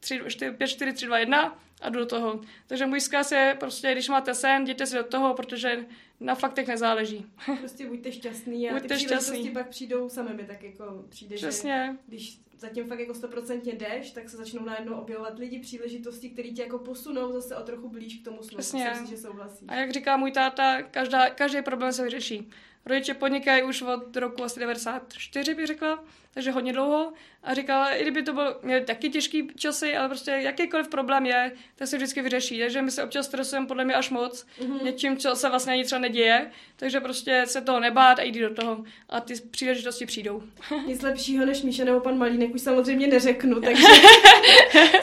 3, 0.00 0.20
4, 0.28 0.50
5, 0.52 0.68
4, 0.68 0.92
3, 0.92 1.06
2, 1.06 1.18
1 1.18 1.58
a 1.82 1.88
jdu 1.88 1.98
do 1.98 2.06
toho. 2.06 2.40
Takže 2.66 2.86
můj 2.86 3.00
zkaz 3.00 3.32
je 3.32 3.56
prostě, 3.60 3.92
když 3.92 4.08
máte 4.08 4.34
sen, 4.34 4.62
jděte 4.62 4.86
si 4.86 4.96
do 4.96 5.04
toho, 5.04 5.34
protože 5.34 5.86
na 6.20 6.34
faktech 6.34 6.68
nezáleží. 6.68 7.26
Prostě 7.58 7.86
buďte 7.86 8.12
šťastný 8.12 8.70
a 8.70 8.72
buďte 8.72 8.94
ty 8.94 9.00
šťastný. 9.00 9.50
pak 9.50 9.68
přijdou 9.68 10.08
sami 10.08 10.34
mi 10.34 10.44
tak 10.44 10.62
jako 10.62 11.04
přijde, 11.08 11.36
Přesně. 11.36 11.88
že 11.92 11.98
když 12.06 12.40
zatím 12.58 12.86
fakt 12.88 12.98
jako 12.98 13.14
stoprocentně 13.14 13.72
jdeš, 13.72 14.10
tak 14.10 14.28
se 14.28 14.36
začnou 14.36 14.64
najednou 14.64 14.94
objevovat 14.94 15.38
lidi, 15.38 15.58
příležitosti, 15.58 16.30
které 16.30 16.48
tě 16.48 16.62
jako 16.62 16.78
posunou 16.78 17.32
zase 17.32 17.56
o 17.56 17.62
trochu 17.62 17.88
blíž 17.88 18.14
k 18.14 18.24
tomu 18.24 18.42
snu. 18.42 18.58
Přesně. 18.58 18.88
Myslím, 18.90 19.06
že 19.06 19.16
souhlasí. 19.16 19.66
A 19.68 19.74
jak 19.74 19.90
říká 19.90 20.16
můj 20.16 20.32
táta, 20.32 20.82
každá, 20.82 21.30
každý 21.30 21.62
problém 21.62 21.92
se 21.92 22.04
vyřeší. 22.04 22.50
Rodiče 22.86 23.14
podnikají 23.14 23.62
už 23.62 23.82
od 23.82 24.16
roku 24.16 24.44
asi 24.44 24.60
94, 24.60 25.54
bych 25.54 25.66
řekla, 25.66 26.04
takže 26.34 26.50
hodně 26.50 26.72
dlouho. 26.72 27.12
A 27.42 27.54
říkala, 27.54 27.94
i 27.94 28.02
kdyby 28.02 28.22
to 28.22 28.32
bylo, 28.32 28.56
měli 28.62 28.84
taky 28.84 29.10
těžký 29.10 29.48
časy, 29.56 29.96
ale 29.96 30.08
prostě 30.08 30.30
jakýkoliv 30.30 30.88
problém 30.88 31.26
je, 31.26 31.52
tak 31.74 31.88
se 31.88 31.96
vždycky 31.96 32.22
vyřeší. 32.22 32.58
Takže 32.58 32.82
my 32.82 32.90
se 32.90 33.04
občas 33.04 33.26
stresujeme 33.26 33.66
podle 33.66 33.84
mě 33.84 33.94
až 33.94 34.10
moc 34.10 34.46
mm-hmm. 34.60 34.82
něčím, 34.82 35.16
co 35.16 35.36
se 35.36 35.48
vlastně 35.48 35.72
ani 35.72 35.84
třeba 35.84 35.98
neděje. 35.98 36.50
Takže 36.76 37.00
prostě 37.00 37.44
se 37.46 37.60
toho 37.60 37.80
nebát 37.80 38.18
a 38.18 38.22
jít 38.22 38.40
do 38.40 38.54
toho. 38.54 38.84
A 39.08 39.20
ty 39.20 39.34
příležitosti 39.50 40.06
přijdou. 40.06 40.42
Nic 40.86 41.02
lepšího 41.02 41.46
než 41.46 41.62
Míša 41.62 41.84
nebo 41.84 42.00
pan 42.00 42.18
Malínek 42.18 42.54
už 42.54 42.60
samozřejmě 42.60 43.06
neřeknu, 43.06 43.60
takže 43.64 43.86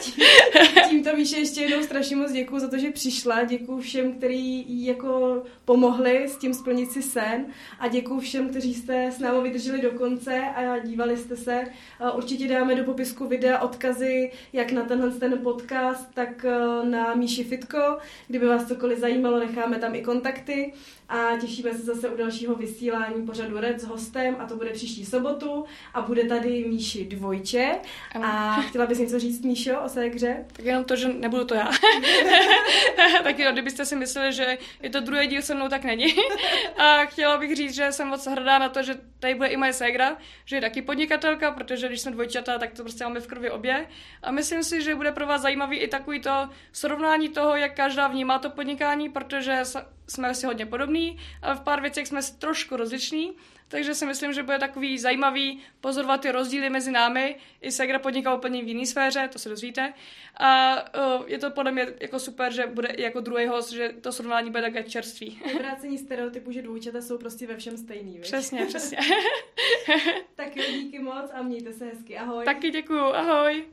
tím, 0.00 0.24
tímto 0.88 1.16
Míše 1.16 1.38
ještě 1.38 1.60
jednou 1.60 1.82
strašně 1.82 2.16
moc 2.16 2.32
děkuji 2.32 2.58
za 2.58 2.68
to, 2.68 2.78
že 2.78 2.90
přišla. 2.90 3.44
Děkuji 3.44 3.80
všem, 3.80 4.12
kteří 4.12 4.64
jí 4.68 4.86
jako 4.86 5.42
pomohli 5.64 6.28
s 6.28 6.36
tím 6.36 6.54
splnit 6.54 6.92
si 6.92 7.02
sen 7.02 7.46
a 7.78 7.88
děkuji 7.88 8.20
všem, 8.20 8.48
kteří 8.48 8.74
jste 8.74 9.12
s 9.12 9.18
námi 9.18 9.42
vydrželi 9.42 9.80
do 9.80 9.90
konce 9.90 10.40
a 10.40 10.78
dívali 10.78 11.16
jste 11.20 11.36
se. 11.36 11.64
Určitě 12.14 12.48
dáme 12.48 12.74
do 12.74 12.84
popisku 12.84 13.26
videa 13.26 13.58
odkazy 13.58 14.30
jak 14.52 14.72
na 14.72 14.84
tenhle 14.84 15.10
ten 15.10 15.38
podcast, 15.38 16.14
tak 16.14 16.44
eh, 16.44 16.86
na 16.86 17.14
Míši 17.14 17.44
Fitko. 17.44 17.98
Kdyby 18.28 18.46
vás 18.46 18.68
cokoliv 18.68 18.98
zajímalo, 18.98 19.38
necháme 19.38 19.78
tam 19.78 19.94
i 19.94 20.02
kontakty 20.02 20.72
a 21.08 21.36
těšíme 21.40 21.74
se 21.74 21.78
zase 21.78 22.08
u 22.08 22.16
dalšího 22.16 22.54
vysílání 22.54 23.26
pořadu 23.26 23.60
Red 23.60 23.80
s 23.80 23.84
hostem 23.84 24.36
a 24.38 24.46
to 24.46 24.56
bude 24.56 24.70
příští 24.70 25.06
sobotu 25.06 25.64
a 25.94 26.00
bude 26.00 26.24
tady 26.24 26.64
Míši 26.68 27.04
Dvojče 27.04 27.74
a 28.22 28.60
chtěla 28.62 28.86
bys 28.86 28.98
něco 28.98 29.18
říct, 29.18 29.44
Míšo, 29.44 29.80
o 29.84 29.88
své 29.88 30.06
hře? 30.06 30.44
Tak 30.52 30.64
jenom 30.64 30.84
to, 30.84 30.96
že 30.96 31.08
nebudu 31.08 31.44
to 31.44 31.54
já. 31.54 31.70
tak 33.22 33.38
jo, 33.38 33.52
kdybyste 33.52 33.84
si 33.84 33.96
mysleli, 33.96 34.32
že 34.32 34.58
je 34.82 34.90
to 34.90 35.00
druhý 35.00 35.26
díl 35.26 35.42
se 35.42 35.54
mnou, 35.54 35.68
tak 35.68 35.84
není. 35.84 36.14
a 36.78 37.04
chtěla 37.04 37.38
bych 37.38 37.56
říct, 37.56 37.74
že 37.74 37.92
jsem 37.92 38.08
moc 38.08 38.26
hrdá 38.26 38.58
na 38.58 38.68
to, 38.68 38.82
že 38.82 38.94
tady 39.20 39.34
bude 39.34 39.48
i 39.48 39.56
moje 39.56 39.72
ségra, 39.72 40.16
že 40.44 40.56
je 40.56 40.60
taky 40.60 40.82
podnikatelka, 41.10 41.50
protože 41.50 41.88
když 41.88 42.00
jsme 42.00 42.10
dvojčata, 42.10 42.58
tak 42.58 42.72
to 42.72 42.82
prostě 42.82 43.04
máme 43.04 43.20
v 43.20 43.26
krvi 43.26 43.50
obě. 43.50 43.86
A 44.22 44.30
myslím 44.30 44.62
si, 44.62 44.82
že 44.82 44.94
bude 44.94 45.12
pro 45.12 45.26
vás 45.26 45.42
zajímavý 45.42 45.76
i 45.76 45.88
takový 45.88 46.20
to 46.20 46.48
srovnání 46.72 47.28
toho, 47.28 47.56
jak 47.56 47.76
každá 47.76 48.08
vnímá 48.08 48.38
to 48.38 48.50
podnikání, 48.50 49.08
protože 49.08 49.62
jsme 50.06 50.34
si 50.34 50.46
hodně 50.46 50.66
podobní, 50.66 51.18
ale 51.42 51.54
v 51.56 51.60
pár 51.60 51.80
věcech 51.80 52.06
jsme 52.06 52.20
trošku 52.38 52.76
rozliční, 52.76 53.32
takže 53.70 53.94
si 53.94 54.06
myslím, 54.06 54.32
že 54.32 54.42
bude 54.42 54.58
takový 54.58 54.98
zajímavý 54.98 55.60
pozorovat 55.80 56.20
ty 56.20 56.30
rozdíly 56.30 56.70
mezi 56.70 56.90
námi. 56.90 57.36
I 57.60 57.72
Segra 57.72 57.98
podniká 57.98 58.34
úplně 58.34 58.64
v 58.64 58.68
jiné 58.68 58.86
sféře, 58.86 59.28
to 59.32 59.38
se 59.38 59.48
dozvíte. 59.48 59.92
A 60.36 60.74
uh, 61.18 61.24
je 61.26 61.38
to 61.38 61.50
podle 61.50 61.72
mě 61.72 61.86
jako 62.00 62.18
super, 62.18 62.52
že 62.52 62.66
bude 62.66 62.88
i 62.88 63.02
jako 63.02 63.20
druhý 63.20 63.46
host, 63.46 63.72
že 63.72 63.94
to 64.00 64.12
srovnání 64.12 64.50
bude 64.50 64.62
také 64.62 64.82
čerstvý. 64.82 65.42
Vyvrácení 65.52 65.98
stereotypu, 65.98 66.52
že 66.52 66.62
dvojčata 66.62 67.00
jsou 67.00 67.18
prostě 67.18 67.46
ve 67.46 67.56
všem 67.56 67.76
stejný, 67.76 68.12
víš? 68.12 68.22
Přesně, 68.22 68.66
přesně. 68.66 68.98
tak 70.34 70.56
jo, 70.56 70.64
díky 70.72 70.98
moc 70.98 71.30
a 71.32 71.42
mějte 71.42 71.72
se 71.72 71.84
hezky. 71.84 72.18
Ahoj. 72.18 72.44
Taky 72.44 72.70
děkuju, 72.70 73.04
ahoj. 73.04 73.64